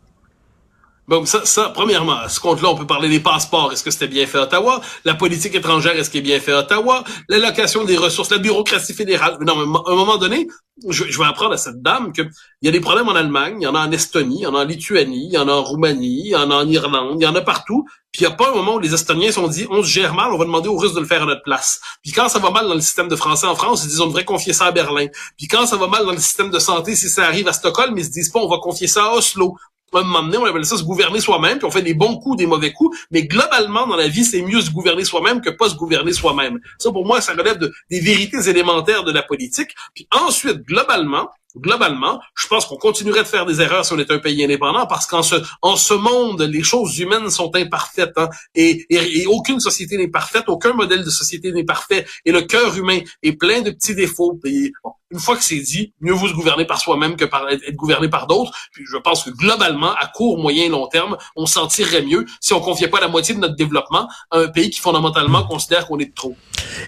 Bon, 1.08 1.24
ça, 1.24 1.44
ça, 1.44 1.70
premièrement, 1.72 2.18
à 2.18 2.28
ce 2.28 2.40
compte-là, 2.40 2.68
on 2.68 2.74
peut 2.74 2.86
parler 2.86 3.08
des 3.08 3.20
passeports. 3.20 3.72
Est-ce 3.72 3.84
que 3.84 3.92
c'était 3.92 4.08
bien 4.08 4.26
fait 4.26 4.38
à 4.38 4.42
Ottawa? 4.42 4.80
La 5.04 5.14
politique 5.14 5.54
étrangère, 5.54 5.96
est-ce 5.96 6.10
qu'elle 6.10 6.20
est 6.20 6.24
bien 6.24 6.40
fait 6.40 6.50
à 6.50 6.60
Ottawa? 6.60 7.04
L'allocation 7.28 7.84
des 7.84 7.96
ressources, 7.96 8.30
la 8.30 8.38
bureaucratie 8.38 8.92
fédérale. 8.92 9.38
Non, 9.40 9.56
à 9.56 9.92
un 9.92 9.94
moment 9.94 10.16
donné, 10.16 10.48
je, 10.88 11.04
je 11.08 11.18
vais 11.18 11.24
apprendre 11.24 11.52
à 11.52 11.58
cette 11.58 11.80
dame 11.80 12.12
qu'il 12.12 12.28
y 12.62 12.68
a 12.68 12.72
des 12.72 12.80
problèmes 12.80 13.08
en 13.08 13.14
Allemagne, 13.14 13.58
il 13.60 13.64
y 13.64 13.66
en 13.68 13.76
a 13.76 13.86
en 13.86 13.92
Estonie, 13.92 14.38
il 14.40 14.42
y 14.42 14.46
en 14.46 14.54
a 14.56 14.62
en 14.62 14.64
Lituanie, 14.64 15.28
il 15.28 15.34
y 15.34 15.38
en 15.38 15.48
a 15.48 15.52
en 15.52 15.62
Roumanie, 15.62 16.22
il 16.24 16.30
y 16.30 16.36
en 16.36 16.50
a 16.50 16.56
en 16.56 16.68
Irlande, 16.68 17.18
il 17.20 17.24
y 17.24 17.26
en 17.26 17.36
a 17.36 17.40
partout. 17.40 17.84
Puis 18.10 18.24
il 18.24 18.26
n'y 18.26 18.32
a 18.32 18.36
pas 18.36 18.50
un 18.50 18.54
moment 18.54 18.74
où 18.74 18.78
les 18.80 18.92
Estoniens 18.92 19.28
se 19.28 19.34
sont 19.34 19.46
dit, 19.46 19.66
on 19.70 19.84
se 19.84 19.88
gère 19.88 20.12
mal, 20.12 20.32
on 20.32 20.38
va 20.38 20.44
demander 20.44 20.68
aux 20.68 20.76
Russes 20.76 20.94
de 20.94 21.00
le 21.00 21.06
faire 21.06 21.22
à 21.22 21.26
notre 21.26 21.42
place. 21.42 21.80
Puis 22.02 22.10
quand 22.10 22.28
ça 22.28 22.40
va 22.40 22.50
mal 22.50 22.66
dans 22.66 22.74
le 22.74 22.80
système 22.80 23.08
de 23.08 23.16
français 23.16 23.46
en 23.46 23.54
France, 23.54 23.84
ils 23.84 23.88
disent, 23.88 24.00
on 24.00 24.08
devrait 24.08 24.24
confier 24.24 24.52
ça 24.52 24.66
à 24.66 24.72
Berlin. 24.72 25.06
Puis 25.38 25.46
quand 25.46 25.66
ça 25.66 25.76
va 25.76 25.86
mal 25.86 26.04
dans 26.04 26.12
le 26.12 26.18
système 26.18 26.50
de 26.50 26.58
santé, 26.58 26.96
si 26.96 27.08
ça 27.08 27.26
arrive 27.26 27.46
à 27.46 27.52
Stockholm, 27.52 27.96
ils 27.96 28.04
se 28.04 28.10
disent 28.10 28.30
pas, 28.30 28.40
on 28.40 28.48
va 28.48 28.58
confier 28.58 28.88
ça 28.88 29.04
à 29.04 29.14
Oslo 29.14 29.56
un 29.92 30.02
moment 30.02 30.22
donné, 30.22 30.38
on 30.38 30.44
appelle 30.44 30.64
ça 30.64 30.76
se 30.76 30.82
gouverner 30.82 31.20
soi-même, 31.20 31.58
puis 31.58 31.66
on 31.66 31.70
fait 31.70 31.82
des 31.82 31.94
bons 31.94 32.18
coups, 32.18 32.36
des 32.36 32.46
mauvais 32.46 32.72
coups, 32.72 32.98
mais 33.10 33.24
globalement, 33.24 33.86
dans 33.86 33.96
la 33.96 34.08
vie, 34.08 34.24
c'est 34.24 34.42
mieux 34.42 34.60
se 34.60 34.70
gouverner 34.70 35.04
soi-même 35.04 35.40
que 35.40 35.50
pas 35.50 35.68
se 35.68 35.74
gouverner 35.74 36.12
soi-même. 36.12 36.60
Ça, 36.78 36.90
pour 36.90 37.06
moi, 37.06 37.20
ça 37.20 37.32
relève 37.32 37.58
de, 37.58 37.72
des 37.90 38.00
vérités 38.00 38.48
élémentaires 38.48 39.04
de 39.04 39.12
la 39.12 39.22
politique. 39.22 39.74
Puis 39.94 40.08
ensuite, 40.10 40.62
globalement, 40.62 41.28
globalement, 41.56 42.20
je 42.34 42.46
pense 42.46 42.66
qu'on 42.66 42.76
continuerait 42.76 43.22
de 43.22 43.28
faire 43.28 43.46
des 43.46 43.60
erreurs 43.60 43.84
si 43.84 43.92
on 43.92 43.98
était 43.98 44.12
un 44.12 44.18
pays 44.18 44.44
indépendant, 44.44 44.86
parce 44.86 45.06
qu'en 45.06 45.22
ce, 45.22 45.36
en 45.62 45.76
ce 45.76 45.94
monde, 45.94 46.42
les 46.42 46.62
choses 46.62 46.98
humaines 46.98 47.30
sont 47.30 47.54
imparfaites, 47.54 48.12
hein, 48.16 48.28
et, 48.54 48.86
et, 48.90 49.26
aucune 49.26 49.60
société 49.60 49.96
n'est 49.96 50.08
parfaite, 50.08 50.44
aucun 50.48 50.72
modèle 50.74 51.04
de 51.04 51.10
société 51.10 51.52
n'est 51.52 51.64
parfait, 51.64 52.06
et 52.24 52.32
le 52.32 52.42
cœur 52.42 52.76
humain 52.76 52.98
est 53.22 53.32
plein 53.32 53.62
de 53.62 53.70
petits 53.70 53.94
défauts. 53.94 54.38
Bon, 54.84 54.92
une 55.10 55.20
fois 55.20 55.36
que 55.36 55.44
c'est 55.44 55.60
dit, 55.60 55.92
mieux 56.00 56.12
vous 56.12 56.28
se 56.28 56.34
gouverner 56.34 56.64
par 56.64 56.80
soi-même 56.80 57.16
que 57.16 57.24
par 57.24 57.48
être, 57.48 57.62
gouverné 57.74 58.08
par 58.08 58.26
d'autres. 58.26 58.52
Puis 58.72 58.84
je 58.90 58.96
pense 58.96 59.22
que 59.22 59.30
globalement, 59.30 59.92
à 59.94 60.06
court, 60.06 60.38
moyen 60.38 60.64
et 60.64 60.68
long 60.68 60.86
terme, 60.88 61.16
on 61.36 61.46
s'en 61.46 61.66
tirerait 61.66 62.02
mieux 62.02 62.26
si 62.40 62.52
on 62.52 62.60
confiait 62.60 62.88
pas 62.88 63.00
la 63.00 63.08
moitié 63.08 63.34
de 63.34 63.40
notre 63.40 63.54
développement 63.54 64.08
à 64.30 64.38
un 64.38 64.48
pays 64.48 64.70
qui 64.70 64.80
fondamentalement 64.80 65.44
considère 65.44 65.86
qu'on 65.86 65.98
est 65.98 66.06
de 66.06 66.14
trop. 66.14 66.36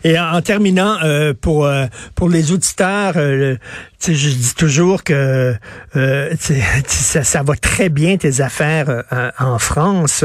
Et 0.02 0.18
en, 0.18 0.40
terminant, 0.42 0.96
euh, 1.02 1.32
pour 1.32 1.66
euh, 1.66 1.86
pour 2.14 2.28
les 2.28 2.52
auditeurs, 2.52 3.14
euh, 3.16 3.56
je 4.06 4.28
dis 4.28 4.54
toujours 4.54 5.02
que 5.04 5.54
euh, 5.96 6.34
ça, 6.86 7.24
ça, 7.24 7.42
va 7.42 7.56
très 7.56 7.88
bien 7.88 8.16
tes 8.16 8.40
affaires 8.40 9.04
euh, 9.12 9.30
en 9.38 9.58
France. 9.58 10.24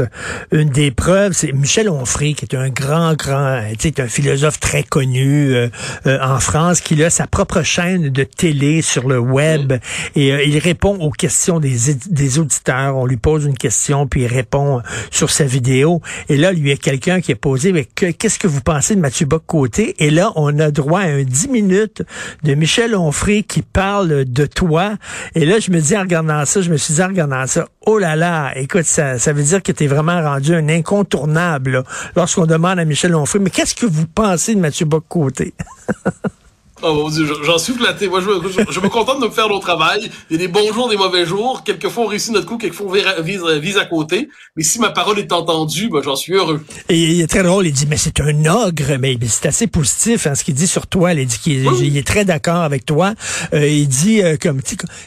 Une 0.52 0.70
des 0.70 0.90
preuves, 0.90 1.32
c'est 1.32 1.52
Michel 1.52 1.88
Onfray, 1.88 2.34
qui 2.34 2.44
est 2.44 2.54
un 2.54 2.70
grand, 2.70 3.14
grand, 3.14 3.62
tu 3.78 3.92
un 3.98 4.08
philosophe 4.08 4.60
très 4.60 4.82
connu 4.82 5.54
euh, 5.54 5.68
en 6.06 6.40
France, 6.40 6.80
qui 6.80 7.02
a 7.02 7.10
sa 7.10 7.26
propre 7.26 7.62
chaîne 7.62 7.83
de 7.84 8.24
télé 8.24 8.82
sur 8.82 9.08
le 9.08 9.18
web 9.18 9.72
mmh. 9.72 9.78
et 10.16 10.32
euh, 10.32 10.42
il 10.44 10.58
répond 10.58 10.96
aux 11.00 11.10
questions 11.10 11.60
des, 11.60 11.76
des 12.08 12.38
auditeurs. 12.38 12.96
On 12.96 13.06
lui 13.06 13.16
pose 13.16 13.44
une 13.44 13.56
question, 13.56 14.06
puis 14.06 14.22
il 14.22 14.26
répond 14.26 14.80
sur 15.10 15.30
sa 15.30 15.44
vidéo. 15.44 16.00
Et 16.28 16.36
là, 16.36 16.52
lui, 16.52 16.60
il 16.60 16.68
y 16.68 16.72
a 16.72 16.76
quelqu'un 16.76 17.20
qui 17.20 17.32
a 17.32 17.36
posé, 17.36 17.72
mais 17.72 17.84
qu'est-ce 17.84 18.38
que 18.38 18.46
vous 18.46 18.60
pensez 18.60 18.94
de 18.94 19.00
Mathieu 19.00 19.26
Bock-Côté? 19.26 19.94
Et 19.98 20.10
là, 20.10 20.32
on 20.36 20.58
a 20.58 20.70
droit 20.70 21.00
à 21.00 21.06
un 21.06 21.22
10 21.22 21.48
minutes 21.48 22.02
de 22.42 22.54
Michel 22.54 22.96
Onfray 22.96 23.44
qui 23.44 23.62
parle 23.62 24.24
de 24.24 24.46
toi. 24.46 24.94
Et 25.34 25.44
là, 25.44 25.58
je 25.58 25.70
me 25.70 25.80
dis 25.80 25.96
en 25.96 26.00
regardant 26.02 26.44
ça, 26.44 26.60
je 26.60 26.70
me 26.70 26.76
suis 26.76 26.94
dit 26.94 27.02
en 27.02 27.08
regardant 27.08 27.46
ça, 27.46 27.68
oh 27.86 27.98
là 27.98 28.16
là, 28.16 28.52
écoute, 28.56 28.84
ça, 28.84 29.18
ça 29.18 29.32
veut 29.32 29.42
dire 29.42 29.62
que 29.62 29.72
tu 29.72 29.84
es 29.84 29.86
vraiment 29.86 30.20
rendu 30.22 30.54
un 30.54 30.68
incontournable 30.68 31.84
lorsqu'on 32.16 32.46
demande 32.46 32.78
à 32.78 32.84
Michel 32.84 33.14
Onfray, 33.14 33.42
mais 33.42 33.50
qu'est-ce 33.50 33.74
que 33.74 33.86
vous 33.86 34.06
pensez 34.06 34.54
de 34.54 34.60
Mathieu 34.60 34.86
Bock-Côté? 34.86 35.54
Oh 36.86 36.92
mon 36.92 37.08
Dieu, 37.08 37.26
j'en 37.42 37.56
suis 37.56 37.72
flatté. 37.72 38.08
Moi, 38.08 38.20
je, 38.20 38.26
je, 38.46 38.70
je, 38.70 38.80
me 38.80 38.90
contente 38.90 39.18
de 39.18 39.24
me 39.26 39.30
faire 39.30 39.48
mon 39.48 39.58
travail. 39.58 40.10
Il 40.28 40.34
y 40.34 40.36
a 40.36 40.46
des 40.46 40.52
bons 40.52 40.70
jours, 40.70 40.90
des 40.90 40.98
mauvais 40.98 41.24
jours. 41.24 41.62
Quelquefois, 41.64 42.04
on 42.04 42.06
réussit 42.08 42.30
notre 42.34 42.44
coup, 42.44 42.58
quelquefois, 42.58 42.88
on 42.88 43.22
vise, 43.22 43.42
vise 43.62 43.78
à 43.78 43.86
côté. 43.86 44.28
Mais 44.54 44.64
si 44.64 44.78
ma 44.78 44.90
parole 44.90 45.18
est 45.18 45.32
entendue, 45.32 45.88
ben, 45.88 46.02
j'en 46.02 46.14
suis 46.14 46.34
heureux. 46.34 46.62
Et 46.90 46.98
il 46.98 47.20
est 47.22 47.26
très 47.26 47.42
drôle. 47.42 47.66
Il 47.66 47.72
dit, 47.72 47.86
mais 47.88 47.96
c'est 47.96 48.20
un 48.20 48.44
ogre. 48.44 48.98
Mais, 49.00 49.16
c'est 49.26 49.46
assez 49.46 49.66
positif, 49.66 50.26
hein, 50.26 50.34
ce 50.34 50.44
qu'il 50.44 50.52
dit 50.52 50.66
sur 50.66 50.86
toi. 50.86 51.14
Il 51.14 51.26
dit 51.26 51.38
qu'il 51.38 51.66
oui. 51.66 51.86
il 51.86 51.96
est 51.96 52.06
très 52.06 52.26
d'accord 52.26 52.60
avec 52.60 52.84
toi. 52.84 53.14
Euh, 53.54 53.66
il 53.66 53.88
dit, 53.88 54.20
euh, 54.22 54.36
comme, 54.38 54.60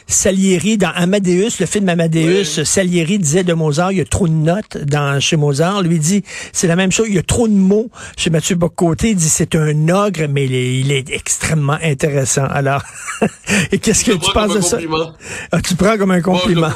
Salieri, 0.08 0.78
dans 0.78 0.90
Amadeus, 0.96 1.60
le 1.60 1.66
film 1.66 1.88
Amadeus, 1.88 2.58
oui. 2.58 2.66
Salieri 2.66 3.20
disait 3.20 3.44
de 3.44 3.52
Mozart, 3.52 3.92
il 3.92 3.98
y 3.98 4.00
a 4.00 4.04
trop 4.04 4.26
de 4.26 4.32
notes 4.32 4.78
dans, 4.78 5.20
chez 5.20 5.36
Mozart. 5.36 5.82
Lui 5.82 6.00
dit, 6.00 6.24
c'est 6.52 6.66
la 6.66 6.74
même 6.74 6.90
chose. 6.90 7.06
Il 7.08 7.14
y 7.14 7.18
a 7.18 7.22
trop 7.22 7.46
de 7.46 7.54
mots 7.54 7.88
chez 8.16 8.30
Mathieu 8.30 8.56
Bocoté. 8.56 9.10
Il 9.10 9.16
dit, 9.16 9.28
c'est 9.28 9.54
un 9.54 9.88
ogre, 9.90 10.26
mais 10.28 10.46
il 10.46 10.54
est, 10.56 10.80
il 10.80 10.90
est 10.90 11.10
extrêmement 11.10 11.67
intéressant. 11.82 12.46
Alors, 12.46 12.82
et 13.72 13.78
qu'est-ce 13.78 14.04
que 14.04 14.12
tu 14.12 14.32
penses 14.32 14.54
de 14.54 14.60
ça? 14.60 14.78
Ah, 15.52 15.60
tu 15.60 15.74
prends 15.74 15.96
comme 15.96 16.12
un 16.12 16.22
compliment. 16.22 16.68
Bon, 16.68 16.74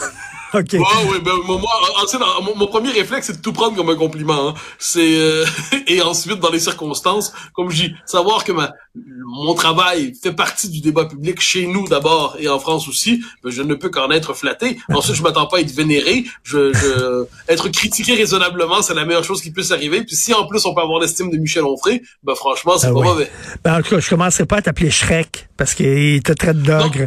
OK. 0.55 0.73
Ouais, 0.73 0.79
ouais, 0.79 1.21
ben, 1.21 1.33
moi, 1.47 1.61
ensuite, 2.03 2.21
mon, 2.43 2.55
mon, 2.57 2.67
premier 2.67 2.91
réflexe, 2.91 3.29
c'est 3.29 3.37
de 3.39 3.43
tout 3.43 3.53
prendre 3.53 3.75
comme 3.75 3.89
un 3.89 3.97
compliment. 3.97 4.49
Hein. 4.49 4.55
C'est 4.79 5.17
euh, 5.17 5.47
et 5.87 6.03
ensuite, 6.03 6.41
dans 6.41 6.51
les 6.51 6.61
circonstances, 6.61 7.33
comme 7.55 7.71
je 7.71 7.85
dis, 7.85 7.95
savoir 8.05 8.45
que 8.45 8.53
ma, 8.53 8.73
mon 8.95 9.55
travail 9.55 10.13
fait 10.21 10.33
partie 10.33 10.69
du 10.69 10.81
débat 10.81 11.07
public 11.07 11.41
chez 11.41 11.67
nous 11.67 11.89
d'abord 11.89 12.37
et 12.39 12.49
en 12.49 12.59
France 12.59 12.89
aussi, 12.89 13.23
ben, 13.43 13.51
je 13.51 13.63
ne 13.63 13.75
peux 13.75 13.89
qu'en 13.89 14.11
être 14.11 14.35
flatté. 14.35 14.79
Ensuite, 14.93 15.17
je 15.17 15.23
m'attends 15.23 15.47
pas 15.47 15.59
à 15.59 15.61
être 15.61 15.75
vénéré. 15.75 16.25
Je, 16.43 16.73
je 16.73 17.25
être 17.49 17.69
critiqué 17.71 18.15
raisonnablement, 18.15 18.83
c'est 18.83 18.95
la 18.95 19.05
meilleure 19.05 19.25
chose 19.25 19.41
qui 19.41 19.51
puisse 19.51 19.71
arriver. 19.71 20.03
Puis 20.05 20.17
si 20.17 20.35
en 20.35 20.47
plus 20.47 20.65
on 20.67 20.75
peut 20.75 20.83
avoir 20.83 21.01
l'estime 21.01 21.31
de 21.31 21.39
Michel 21.39 21.65
Onfray, 21.65 22.03
ben 22.23 22.35
franchement, 22.35 22.77
c'est 22.77 22.89
ben 22.89 22.95
pas 22.95 23.01
oui. 23.01 23.07
mauvais. 23.09 23.31
Ben, 23.65 23.79
en 23.79 23.83
tout 23.83 23.91
cas, 23.91 24.01
je 24.01 24.09
commencerai 24.09 24.45
pas 24.45 24.57
à 24.57 24.63
t'appeler 24.63 24.91
Shrek 24.91 25.49
parce 25.57 25.75
qu'il 25.75 26.23
te 26.23 26.33
traite 26.33 26.59
d'ogre. 26.59 27.07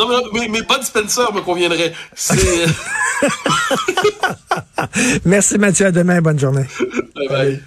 Non, 0.00 0.08
mais, 0.08 0.16
mais, 0.32 0.48
mais 0.48 0.62
pas 0.62 0.78
de 0.78 0.84
Spencer 0.84 1.30
me 1.34 1.42
conviendrait. 1.42 1.92
C'est. 2.14 2.36
Merci 5.26 5.58
Mathieu, 5.58 5.86
à 5.86 5.92
demain, 5.92 6.22
bonne 6.22 6.38
journée. 6.38 6.64
Bye 7.14 7.28
bye. 7.28 7.30
bye. 7.36 7.60